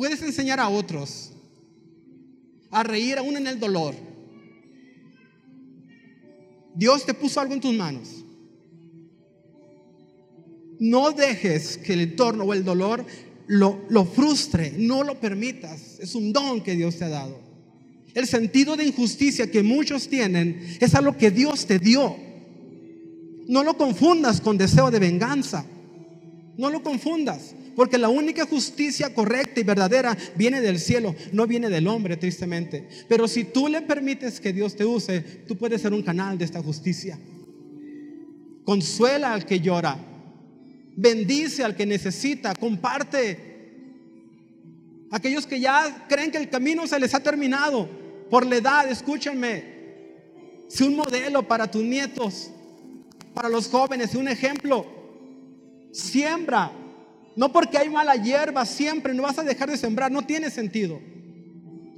puedes 0.00 0.22
enseñar 0.22 0.58
a 0.60 0.70
otros 0.70 1.30
a 2.70 2.82
reír 2.82 3.18
aún 3.18 3.36
en 3.36 3.46
el 3.46 3.60
dolor. 3.60 3.94
Dios 6.74 7.04
te 7.04 7.12
puso 7.12 7.38
algo 7.38 7.52
en 7.52 7.60
tus 7.60 7.74
manos. 7.74 8.24
No 10.78 11.10
dejes 11.10 11.76
que 11.76 11.92
el 11.92 12.00
entorno 12.00 12.44
o 12.44 12.54
el 12.54 12.64
dolor 12.64 13.04
lo, 13.46 14.06
frustre, 14.06 14.72
no 14.78 15.04
lo 15.04 15.20
permitas. 15.20 15.98
Es 16.00 16.14
un 16.14 16.32
don 16.32 16.62
que 16.62 16.74
Dios 16.74 16.96
te 16.96 17.04
ha 17.04 17.10
dado. 17.10 17.38
El 18.14 18.26
sentido 18.26 18.78
de 18.78 18.86
injusticia 18.86 19.50
que 19.50 19.62
muchos 19.62 20.08
tienen 20.08 20.78
es 20.80 20.94
algo 20.94 21.14
que 21.18 21.30
Dios 21.30 21.66
te 21.66 21.78
dio. 21.78 22.16
No 23.48 23.62
lo 23.62 23.76
confundas 23.76 24.40
con 24.40 24.56
deseo 24.56 24.90
de 24.90 24.98
venganza. 24.98 25.66
No 26.56 26.70
lo 26.70 26.82
confundas. 26.82 27.54
Porque 27.76 27.98
la 27.98 28.08
única 28.08 28.46
justicia 28.46 29.14
correcta 29.14 29.60
y 29.60 29.64
verdadera 29.64 30.16
viene 30.36 30.60
del 30.60 30.78
cielo, 30.78 31.14
no 31.32 31.46
viene 31.46 31.68
del 31.68 31.86
hombre, 31.86 32.16
tristemente. 32.16 32.88
Pero 33.08 33.28
si 33.28 33.44
tú 33.44 33.68
le 33.68 33.82
permites 33.82 34.40
que 34.40 34.52
Dios 34.52 34.76
te 34.76 34.84
use, 34.84 35.20
tú 35.20 35.56
puedes 35.56 35.80
ser 35.80 35.92
un 35.92 36.02
canal 36.02 36.36
de 36.36 36.44
esta 36.44 36.62
justicia. 36.62 37.18
Consuela 38.64 39.32
al 39.32 39.46
que 39.46 39.60
llora, 39.60 39.96
bendice 40.96 41.64
al 41.64 41.74
que 41.74 41.86
necesita, 41.86 42.54
comparte. 42.54 43.48
Aquellos 45.10 45.46
que 45.46 45.58
ya 45.58 46.06
creen 46.08 46.30
que 46.30 46.38
el 46.38 46.48
camino 46.48 46.86
se 46.86 47.00
les 47.00 47.14
ha 47.14 47.20
terminado 47.20 47.88
por 48.30 48.46
la 48.46 48.56
edad, 48.56 48.90
escúchenme. 48.90 49.80
Sé 50.68 50.84
un 50.84 50.94
modelo 50.94 51.42
para 51.48 51.68
tus 51.68 51.82
nietos, 51.82 52.50
para 53.34 53.48
los 53.48 53.68
jóvenes, 53.68 54.10
sé 54.10 54.18
un 54.18 54.28
ejemplo. 54.28 54.86
Siembra. 55.90 56.70
No 57.36 57.52
porque 57.52 57.78
hay 57.78 57.88
mala 57.88 58.16
hierba, 58.16 58.66
siempre 58.66 59.14
no 59.14 59.22
vas 59.22 59.38
a 59.38 59.44
dejar 59.44 59.70
de 59.70 59.76
sembrar, 59.76 60.10
no 60.10 60.22
tiene 60.26 60.50
sentido. 60.50 61.00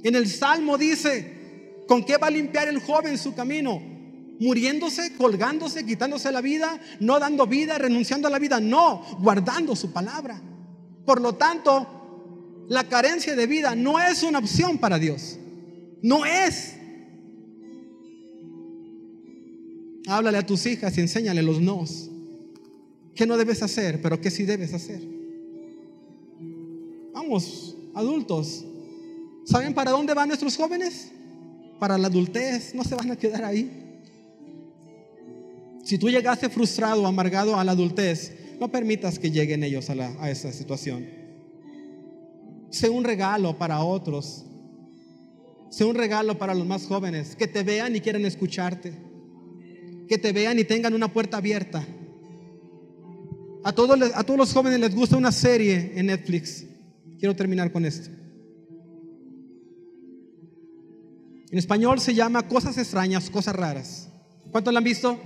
En 0.03 0.15
el 0.15 0.27
Salmo 0.27 0.77
dice, 0.77 1.83
¿con 1.87 2.03
qué 2.03 2.17
va 2.17 2.27
a 2.27 2.31
limpiar 2.31 2.67
el 2.67 2.79
joven 2.79 3.17
su 3.17 3.33
camino? 3.33 3.93
muriéndose, 4.39 5.15
colgándose, 5.15 5.85
quitándose 5.85 6.31
la 6.31 6.41
vida, 6.41 6.79
no 6.99 7.19
dando 7.19 7.47
vida, 7.47 7.77
renunciando 7.77 8.27
a 8.27 8.31
la 8.31 8.39
vida, 8.39 8.59
no, 8.59 9.03
guardando 9.19 9.75
su 9.75 9.91
palabra. 9.91 10.41
Por 11.05 11.21
lo 11.21 11.35
tanto, 11.35 12.65
la 12.67 12.83
carencia 12.85 13.35
de 13.35 13.47
vida 13.47 13.75
no 13.75 13.99
es 13.99 14.23
una 14.23 14.39
opción 14.39 14.77
para 14.77 14.99
Dios. 14.99 15.37
No 16.01 16.25
es. 16.25 16.75
Háblale 20.07 20.37
a 20.37 20.45
tus 20.45 20.65
hijas 20.65 20.97
y 20.97 21.01
enséñale 21.01 21.41
los 21.41 21.61
nos. 21.61 22.09
¿Qué 23.15 23.25
no 23.25 23.37
debes 23.37 23.61
hacer, 23.61 24.01
pero 24.01 24.19
qué 24.19 24.31
sí 24.31 24.43
debes 24.43 24.73
hacer? 24.73 25.01
Adultos. 27.93 28.65
¿Saben 29.45 29.73
para 29.73 29.91
dónde 29.91 30.13
van 30.13 30.27
nuestros 30.27 30.55
jóvenes? 30.55 31.11
Para 31.79 31.97
la 31.97 32.07
adultez. 32.07 32.73
No 32.73 32.83
se 32.83 32.95
van 32.95 33.11
a 33.11 33.15
quedar 33.15 33.43
ahí. 33.43 33.83
Si 35.83 35.97
tú 35.97 36.09
llegaste 36.09 36.49
frustrado, 36.49 37.05
amargado 37.05 37.57
a 37.57 37.63
la 37.63 37.73
adultez, 37.73 38.57
no 38.59 38.71
permitas 38.71 39.19
que 39.19 39.31
lleguen 39.31 39.63
ellos 39.63 39.89
a, 39.89 40.29
esa 40.29 40.51
situación. 40.51 41.05
Sé 42.69 42.89
un 42.89 43.03
regalo 43.03 43.57
para 43.57 43.83
otros. 43.83 44.45
Sé 45.69 45.83
un 45.83 45.95
regalo 45.95 46.37
para 46.37 46.53
los 46.53 46.67
más 46.67 46.85
jóvenes, 46.85 47.35
que 47.35 47.47
te 47.47 47.63
vean 47.63 47.95
y 47.95 47.99
quieran 47.99 48.25
escucharte. 48.25 48.93
Que 50.07 50.17
te 50.17 50.31
vean 50.31 50.57
y 50.59 50.63
tengan 50.63 50.93
una 50.93 51.11
puerta 51.11 51.37
abierta. 51.37 51.85
A 53.63 53.73
todos, 53.73 53.97
a 54.13 54.23
todos 54.23 54.37
los 54.37 54.53
jóvenes 54.53 54.79
les 54.79 54.95
gusta 54.95 55.17
una 55.17 55.31
serie 55.31 55.93
en 55.95 56.05
Netflix. 56.07 56.65
Quiero 57.23 57.37
terminar 57.37 57.71
con 57.71 57.85
esto. 57.85 58.09
En 61.49 61.57
español 61.57 62.01
se 62.01 62.13
llama 62.13 62.45
Cosas 62.49 62.77
extrañas, 62.77 63.29
cosas 63.29 63.55
raras. 63.55 64.09
¿Cuántos 64.51 64.73
la 64.73 64.79
han 64.79 64.83
visto? 64.83 65.17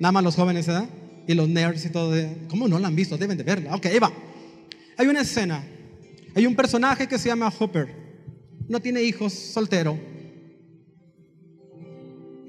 Nada 0.00 0.10
más 0.10 0.24
los 0.24 0.34
jóvenes, 0.34 0.66
¿verdad? 0.66 0.88
Y 1.28 1.34
los 1.34 1.48
nerds 1.48 1.84
y 1.84 1.90
todo. 1.90 2.16
¿Cómo 2.48 2.66
no 2.66 2.80
la 2.80 2.88
han 2.88 2.96
visto? 2.96 3.16
Deben 3.16 3.38
de 3.38 3.44
verla. 3.44 3.76
Ok, 3.76 3.86
ahí 3.86 4.00
va. 4.00 4.10
Hay 4.96 5.06
una 5.06 5.20
escena. 5.20 5.64
Hay 6.34 6.46
un 6.46 6.56
personaje 6.56 7.06
que 7.06 7.16
se 7.16 7.28
llama 7.28 7.52
Hopper. 7.56 7.86
No 8.68 8.80
tiene 8.80 9.04
hijos, 9.04 9.32
soltero. 9.34 9.96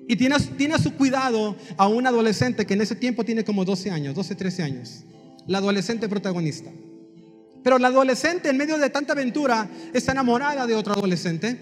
Y 0.08 0.16
tiene, 0.16 0.38
tiene 0.58 0.74
a 0.74 0.80
su 0.80 0.92
cuidado 0.96 1.56
a 1.78 1.88
un 1.88 2.08
adolescente 2.08 2.66
que 2.66 2.74
en 2.74 2.82
ese 2.82 2.96
tiempo 2.96 3.24
tiene 3.24 3.44
como 3.44 3.64
12 3.64 3.92
años, 3.92 4.16
12, 4.16 4.34
13 4.34 4.64
años. 4.64 5.04
La 5.46 5.60
adolescente 5.60 6.10
protagonista. 6.10 6.72
Pero 7.68 7.80
la 7.80 7.90
adolescente 7.90 8.48
en 8.48 8.56
medio 8.56 8.78
de 8.78 8.90
tanta 8.90 9.12
aventura 9.12 9.70
está 9.94 10.14
enamorada 10.14 10.66
de 10.66 10.74
otro 10.74 10.94
adolescente. 10.94 11.58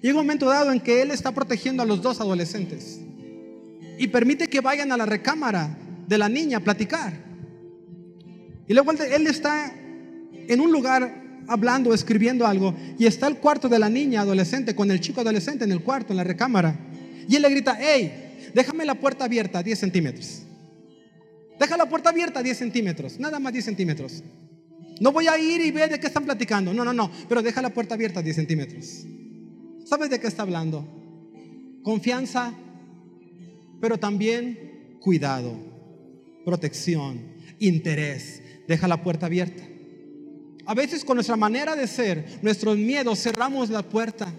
Llega 0.00 0.14
un 0.14 0.24
momento 0.24 0.46
dado 0.46 0.72
en 0.72 0.80
que 0.80 1.02
él 1.02 1.10
está 1.10 1.30
protegiendo 1.30 1.82
a 1.82 1.86
los 1.86 2.00
dos 2.00 2.22
adolescentes 2.22 2.98
y 3.98 4.06
permite 4.06 4.48
que 4.48 4.62
vayan 4.62 4.90
a 4.92 4.96
la 4.96 5.04
recámara 5.04 5.76
de 6.08 6.16
la 6.16 6.30
niña 6.30 6.56
a 6.56 6.60
platicar. 6.60 7.12
Y 8.66 8.72
luego 8.72 8.92
él 8.92 9.26
está 9.26 9.74
en 9.74 10.58
un 10.58 10.72
lugar 10.72 11.42
hablando, 11.48 11.92
escribiendo 11.92 12.46
algo, 12.46 12.74
y 12.98 13.04
está 13.04 13.26
el 13.26 13.36
cuarto 13.36 13.68
de 13.68 13.78
la 13.78 13.90
niña 13.90 14.22
adolescente 14.22 14.74
con 14.74 14.90
el 14.90 15.02
chico 15.02 15.20
adolescente 15.20 15.64
en 15.64 15.72
el 15.72 15.82
cuarto, 15.82 16.14
en 16.14 16.16
la 16.16 16.24
recámara. 16.24 16.80
Y 17.28 17.36
él 17.36 17.42
le 17.42 17.50
grita, 17.50 17.76
hey, 17.78 18.52
déjame 18.54 18.86
la 18.86 18.94
puerta 18.94 19.26
abierta 19.26 19.62
10 19.62 19.78
centímetros. 19.78 20.44
Deja 21.60 21.76
la 21.76 21.90
puerta 21.90 22.08
abierta 22.08 22.42
10 22.42 22.56
centímetros, 22.56 23.20
nada 23.20 23.38
más 23.38 23.52
10 23.52 23.62
centímetros. 23.66 24.22
No 25.00 25.12
voy 25.12 25.28
a 25.28 25.38
ir 25.38 25.60
y 25.60 25.70
ver 25.70 25.90
de 25.90 26.00
qué 26.00 26.06
están 26.06 26.24
platicando. 26.24 26.72
No, 26.72 26.84
no, 26.84 26.92
no, 26.92 27.10
pero 27.28 27.42
deja 27.42 27.60
la 27.60 27.70
puerta 27.70 27.94
abierta 27.94 28.22
10 28.22 28.36
centímetros. 28.36 29.04
¿Sabes 29.84 30.10
de 30.10 30.18
qué 30.18 30.26
está 30.26 30.42
hablando? 30.42 30.86
Confianza, 31.82 32.52
pero 33.80 33.98
también 33.98 34.98
cuidado, 35.00 35.56
protección, 36.44 37.20
interés. 37.58 38.42
Deja 38.66 38.88
la 38.88 39.02
puerta 39.02 39.26
abierta. 39.26 39.62
A 40.64 40.74
veces 40.74 41.04
con 41.04 41.16
nuestra 41.16 41.36
manera 41.36 41.76
de 41.76 41.86
ser, 41.86 42.40
nuestros 42.42 42.76
miedos, 42.76 43.22
cerramos 43.22 43.70
la 43.70 43.82
puerta. 43.82 44.32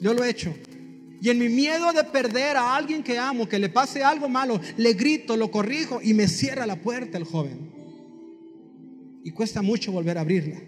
Yo 0.00 0.12
lo 0.12 0.24
he 0.24 0.30
hecho. 0.30 0.52
Y 1.20 1.30
en 1.30 1.38
mi 1.38 1.48
miedo 1.48 1.92
de 1.92 2.04
perder 2.04 2.56
a 2.56 2.74
alguien 2.74 3.02
que 3.02 3.18
amo, 3.18 3.48
que 3.48 3.58
le 3.58 3.68
pase 3.68 4.02
algo 4.02 4.28
malo, 4.28 4.60
le 4.76 4.92
grito, 4.94 5.36
lo 5.36 5.50
corrijo 5.50 6.00
y 6.02 6.14
me 6.14 6.28
cierra 6.28 6.66
la 6.66 6.76
puerta 6.76 7.16
el 7.16 7.24
joven. 7.24 7.65
Y 9.26 9.32
cuesta 9.32 9.60
mucho 9.60 9.92
volver 9.92 10.16
a 10.16 10.22
abrirla. 10.22 10.58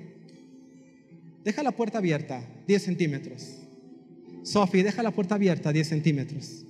Deja 1.45 1.63
la 1.63 1.73
puerta 1.73 1.99
abierta 1.99 2.47
10 2.67 2.83
centímetros. 2.83 3.57
Sophie, 4.43 4.83
deja 4.83 5.03
la 5.03 5.13
puerta 5.13 5.37
abierta 5.37 5.73
10 5.73 5.89
centímetros. 5.89 6.65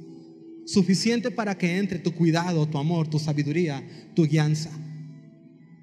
Suficiente 0.67 1.31
para 1.31 1.57
que 1.59 1.79
entre 1.79 1.99
tu 1.99 2.15
cuidado, 2.15 2.69
tu 2.69 2.79
amor, 2.79 3.09
tu 3.09 3.19
sabiduría, 3.19 3.83
tu 4.15 4.25
guianza 4.25 4.71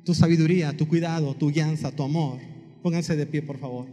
tu 0.06 0.14
sabiduría, 0.14 0.78
tu 0.78 0.88
cuidado, 0.88 1.36
tu 1.36 1.52
guianza, 1.52 1.92
tu 1.92 2.04
amor. 2.04 2.40
Pónganse 2.84 3.16
de 3.16 3.26
pie, 3.26 3.42
por 3.42 3.58
favor. 3.58 3.88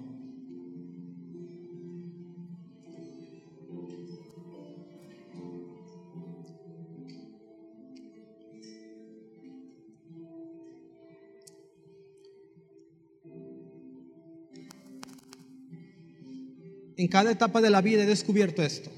En 17.02 17.08
cada 17.08 17.32
etapa 17.32 17.60
de 17.60 17.70
la 17.70 17.80
vida 17.80 18.04
he 18.04 18.06
descubierto 18.06 18.62
esto. 18.62 18.90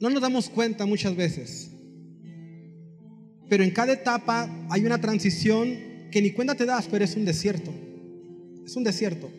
No 0.00 0.10
nos 0.10 0.22
damos 0.22 0.48
cuenta 0.48 0.86
muchas 0.86 1.14
veces 1.14 1.70
pero 3.48 3.62
en 3.62 3.70
cada 3.70 3.92
etapa 3.92 4.48
hay 4.70 4.84
una 4.84 5.00
transición 5.00 5.78
que 6.10 6.20
ni 6.20 6.32
cuenta 6.32 6.54
te 6.54 6.66
das, 6.66 6.88
pero 6.90 7.04
es 7.04 7.14
un 7.16 7.24
desierto. 7.24 7.72
Es 8.64 8.74
un 8.76 8.84
desierto. 8.84 9.30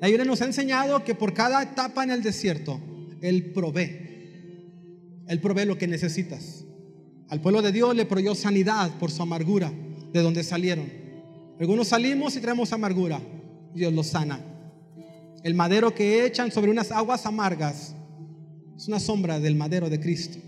La 0.00 0.08
Biblia 0.08 0.24
nos 0.24 0.40
ha 0.40 0.46
enseñado 0.46 1.04
que 1.04 1.14
por 1.14 1.34
cada 1.34 1.62
etapa 1.62 2.04
en 2.04 2.10
el 2.10 2.22
desierto, 2.22 2.80
Él 3.20 3.52
provee. 3.52 4.00
Él 5.28 5.40
provee 5.40 5.66
lo 5.66 5.78
que 5.78 5.86
necesitas. 5.86 6.64
Al 7.28 7.40
pueblo 7.40 7.62
de 7.62 7.72
Dios 7.72 7.94
le 7.94 8.06
proveyó 8.06 8.34
sanidad 8.34 8.90
por 8.98 9.10
su 9.10 9.22
amargura, 9.22 9.72
de 10.12 10.20
donde 10.20 10.44
salieron. 10.44 10.90
Algunos 11.58 11.88
salimos 11.88 12.36
y 12.36 12.40
traemos 12.40 12.72
amargura. 12.72 13.20
Dios 13.74 13.92
los 13.92 14.08
sana. 14.08 14.40
El 15.42 15.54
madero 15.54 15.94
que 15.94 16.24
echan 16.24 16.50
sobre 16.50 16.70
unas 16.70 16.90
aguas 16.90 17.26
amargas 17.26 17.94
es 18.76 18.88
una 18.88 18.98
sombra 18.98 19.38
del 19.38 19.54
madero 19.54 19.90
de 19.90 20.00
Cristo. 20.00 20.38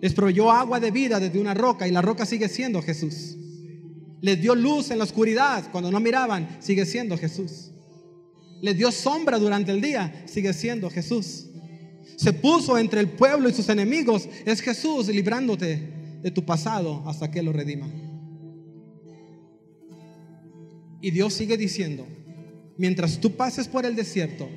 Les 0.00 0.12
proveyó 0.12 0.50
agua 0.50 0.80
de 0.80 0.90
vida 0.90 1.20
desde 1.20 1.38
una 1.38 1.54
roca 1.54 1.86
y 1.86 1.92
la 1.92 2.02
roca 2.02 2.26
sigue 2.26 2.48
siendo 2.48 2.82
Jesús. 2.82 3.36
Les 4.20 4.40
dio 4.40 4.54
luz 4.54 4.90
en 4.90 4.98
la 4.98 5.04
oscuridad 5.04 5.70
cuando 5.70 5.90
no 5.90 6.00
miraban, 6.00 6.58
sigue 6.60 6.86
siendo 6.86 7.16
Jesús. 7.16 7.70
Les 8.60 8.76
dio 8.76 8.90
sombra 8.90 9.38
durante 9.38 9.70
el 9.70 9.80
día, 9.80 10.24
sigue 10.26 10.52
siendo 10.52 10.90
Jesús. 10.90 11.46
Se 12.16 12.32
puso 12.32 12.78
entre 12.78 13.00
el 13.00 13.10
pueblo 13.10 13.48
y 13.48 13.52
sus 13.52 13.68
enemigos, 13.68 14.28
es 14.44 14.60
Jesús 14.60 15.08
librándote 15.08 16.18
de 16.22 16.30
tu 16.30 16.44
pasado 16.44 17.02
hasta 17.06 17.30
que 17.30 17.42
lo 17.42 17.52
redima. 17.52 17.86
Y 21.04 21.10
Dios 21.10 21.34
sigue 21.34 21.58
diciendo, 21.58 22.06
mientras 22.78 23.20
tú 23.20 23.36
pases 23.36 23.68
por 23.68 23.84
el 23.84 23.94
desierto, 23.94 24.48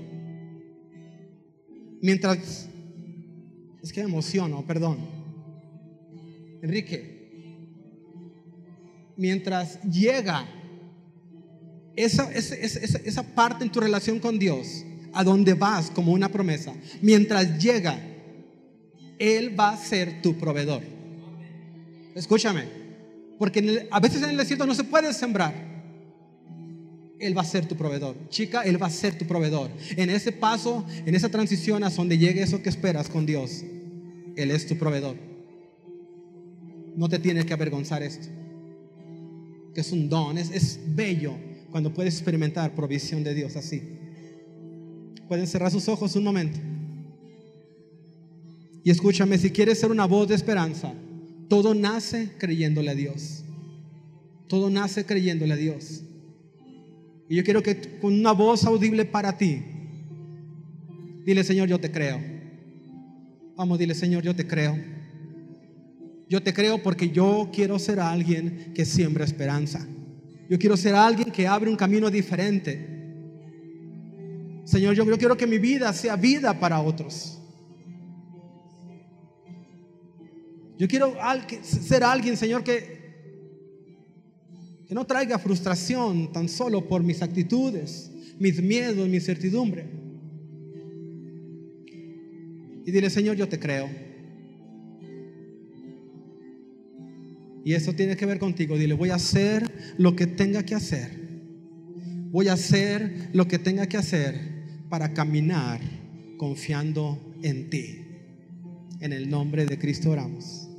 mientras, 2.01 2.69
es 3.83 3.91
que 3.91 3.99
emociono, 3.99 4.65
perdón, 4.65 4.97
Enrique, 6.61 7.57
mientras 9.17 9.81
llega 9.83 10.47
esa, 11.97 12.31
esa, 12.31 13.23
parte 13.23 13.65
en 13.65 13.69
tu 13.69 13.81
relación 13.81 14.17
con 14.17 14.39
Dios, 14.39 14.85
a 15.11 15.25
donde 15.25 15.53
vas 15.53 15.91
como 15.91 16.13
una 16.13 16.29
promesa, 16.29 16.73
mientras 17.01 17.61
llega, 17.61 17.99
Él 19.19 19.59
va 19.59 19.71
a 19.71 19.77
ser 19.77 20.21
tu 20.21 20.37
proveedor. 20.37 20.81
Escúchame, 22.15 22.69
porque 23.37 23.89
a 23.91 23.99
veces 23.99 24.23
en 24.23 24.29
el 24.29 24.37
desierto 24.37 24.65
no 24.65 24.73
se 24.73 24.85
puede 24.85 25.11
sembrar. 25.11 25.76
Él 27.19 27.37
va 27.37 27.41
a 27.41 27.45
ser 27.45 27.65
tu 27.65 27.75
proveedor. 27.75 28.15
Chica, 28.29 28.61
Él 28.61 28.81
va 28.81 28.87
a 28.87 28.91
ser 28.91 29.17
tu 29.17 29.25
proveedor. 29.25 29.71
En 29.95 30.09
ese 30.09 30.31
paso, 30.31 30.85
en 31.05 31.15
esa 31.15 31.29
transición 31.29 31.83
a 31.83 31.89
donde 31.89 32.17
llegue 32.17 32.41
eso 32.43 32.61
que 32.61 32.69
esperas 32.69 33.09
con 33.09 33.25
Dios, 33.25 33.63
Él 34.35 34.51
es 34.51 34.67
tu 34.67 34.77
proveedor 34.77 35.15
no 36.97 37.07
te 37.07 37.19
tienes 37.19 37.45
que 37.45 37.53
avergonzar 37.53 38.01
esto. 38.01 38.27
Que 39.73 39.81
es 39.81 39.91
un 39.91 40.09
don, 40.09 40.37
es, 40.37 40.49
es 40.49 40.79
bello 40.87 41.35
cuando 41.69 41.93
puedes 41.93 42.15
experimentar 42.15 42.73
provisión 42.73 43.23
de 43.23 43.35
Dios 43.35 43.55
así. 43.55 43.83
Pueden 45.27 45.45
cerrar 45.45 45.71
sus 45.71 45.87
ojos 45.87 46.15
un 46.15 46.23
momento. 46.23 46.59
Y 48.83 48.89
escúchame, 48.89 49.37
si 49.37 49.51
quieres 49.51 49.79
ser 49.79 49.91
una 49.91 50.07
voz 50.07 50.27
de 50.27 50.35
esperanza, 50.35 50.91
todo 51.47 51.75
nace 51.75 52.31
creyéndole 52.39 52.89
a 52.89 52.95
Dios. 52.95 53.43
Todo 54.47 54.71
nace 54.71 55.05
creyéndole 55.05 55.53
a 55.53 55.57
Dios. 55.57 56.01
Y 57.29 57.35
yo 57.35 57.43
quiero 57.43 57.61
que 57.61 57.99
con 57.99 58.13
una 58.13 58.31
voz 58.31 58.65
audible 58.65 59.05
para 59.05 59.37
ti, 59.37 59.61
dile 61.25 61.43
Señor, 61.43 61.67
yo 61.67 61.79
te 61.79 61.91
creo. 61.91 62.19
Vamos, 63.55 63.79
dile 63.79 63.95
Señor, 63.95 64.23
yo 64.23 64.35
te 64.35 64.47
creo. 64.47 64.77
Yo 66.29 66.43
te 66.43 66.53
creo 66.53 66.81
porque 66.83 67.09
yo 67.09 67.49
quiero 67.53 67.79
ser 67.79 67.99
alguien 67.99 68.71
que 68.73 68.85
siembra 68.85 69.25
esperanza. 69.25 69.87
Yo 70.49 70.57
quiero 70.57 70.77
ser 70.77 70.95
alguien 70.95 71.31
que 71.31 71.47
abre 71.47 71.69
un 71.69 71.75
camino 71.75 72.09
diferente. 72.09 72.97
Señor, 74.63 74.95
yo, 74.95 75.17
quiero 75.17 75.37
que 75.37 75.47
mi 75.47 75.57
vida 75.57 75.91
sea 75.93 76.15
vida 76.17 76.59
para 76.59 76.81
otros. 76.81 77.39
Yo 80.77 80.87
quiero 80.87 81.15
ser 81.61 82.03
alguien, 82.03 82.37
Señor, 82.37 82.63
que, 82.63 82.96
que 84.87 84.95
no 84.95 85.05
traiga 85.05 85.37
frustración 85.37 86.31
tan 86.31 86.47
solo 86.47 86.87
por 86.87 87.03
mis 87.03 87.21
actitudes, 87.21 88.09
mis 88.39 88.61
miedos, 88.61 89.07
mi 89.09 89.15
incertidumbre. 89.15 89.85
Y 92.85 92.91
dile, 92.91 93.09
Señor, 93.09 93.35
yo 93.35 93.49
te 93.49 93.59
creo. 93.59 93.89
Y 97.65 97.73
eso 97.73 97.91
tiene 97.91 98.15
que 98.15 98.25
ver 98.25 98.39
contigo. 98.39 98.77
Dile, 98.77 98.93
voy 98.93 99.09
a 99.09 99.15
hacer 99.15 99.69
lo 99.97 100.15
que 100.15 100.25
tenga 100.25 100.63
que 100.63 100.73
hacer. 100.73 101.27
Voy 102.31 102.47
a 102.47 102.53
hacer 102.53 103.29
lo 103.33 103.45
que 103.45 103.59
tenga 103.59 103.87
que 103.87 103.97
hacer 103.97 104.35
para 104.87 105.13
caminar 105.13 105.81
confiando 106.37 107.35
en 107.43 107.69
ti. 107.69 108.05
En 109.01 109.11
el 109.11 109.29
nombre 109.29 109.65
de 109.65 109.77
Cristo 109.77 110.11
oramos. 110.11 110.69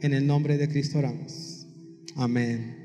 En 0.00 0.12
el 0.12 0.26
nombre 0.26 0.58
de 0.58 0.68
Cristo 0.68 0.98
oramos. 0.98 1.68
Amén. 2.16 2.83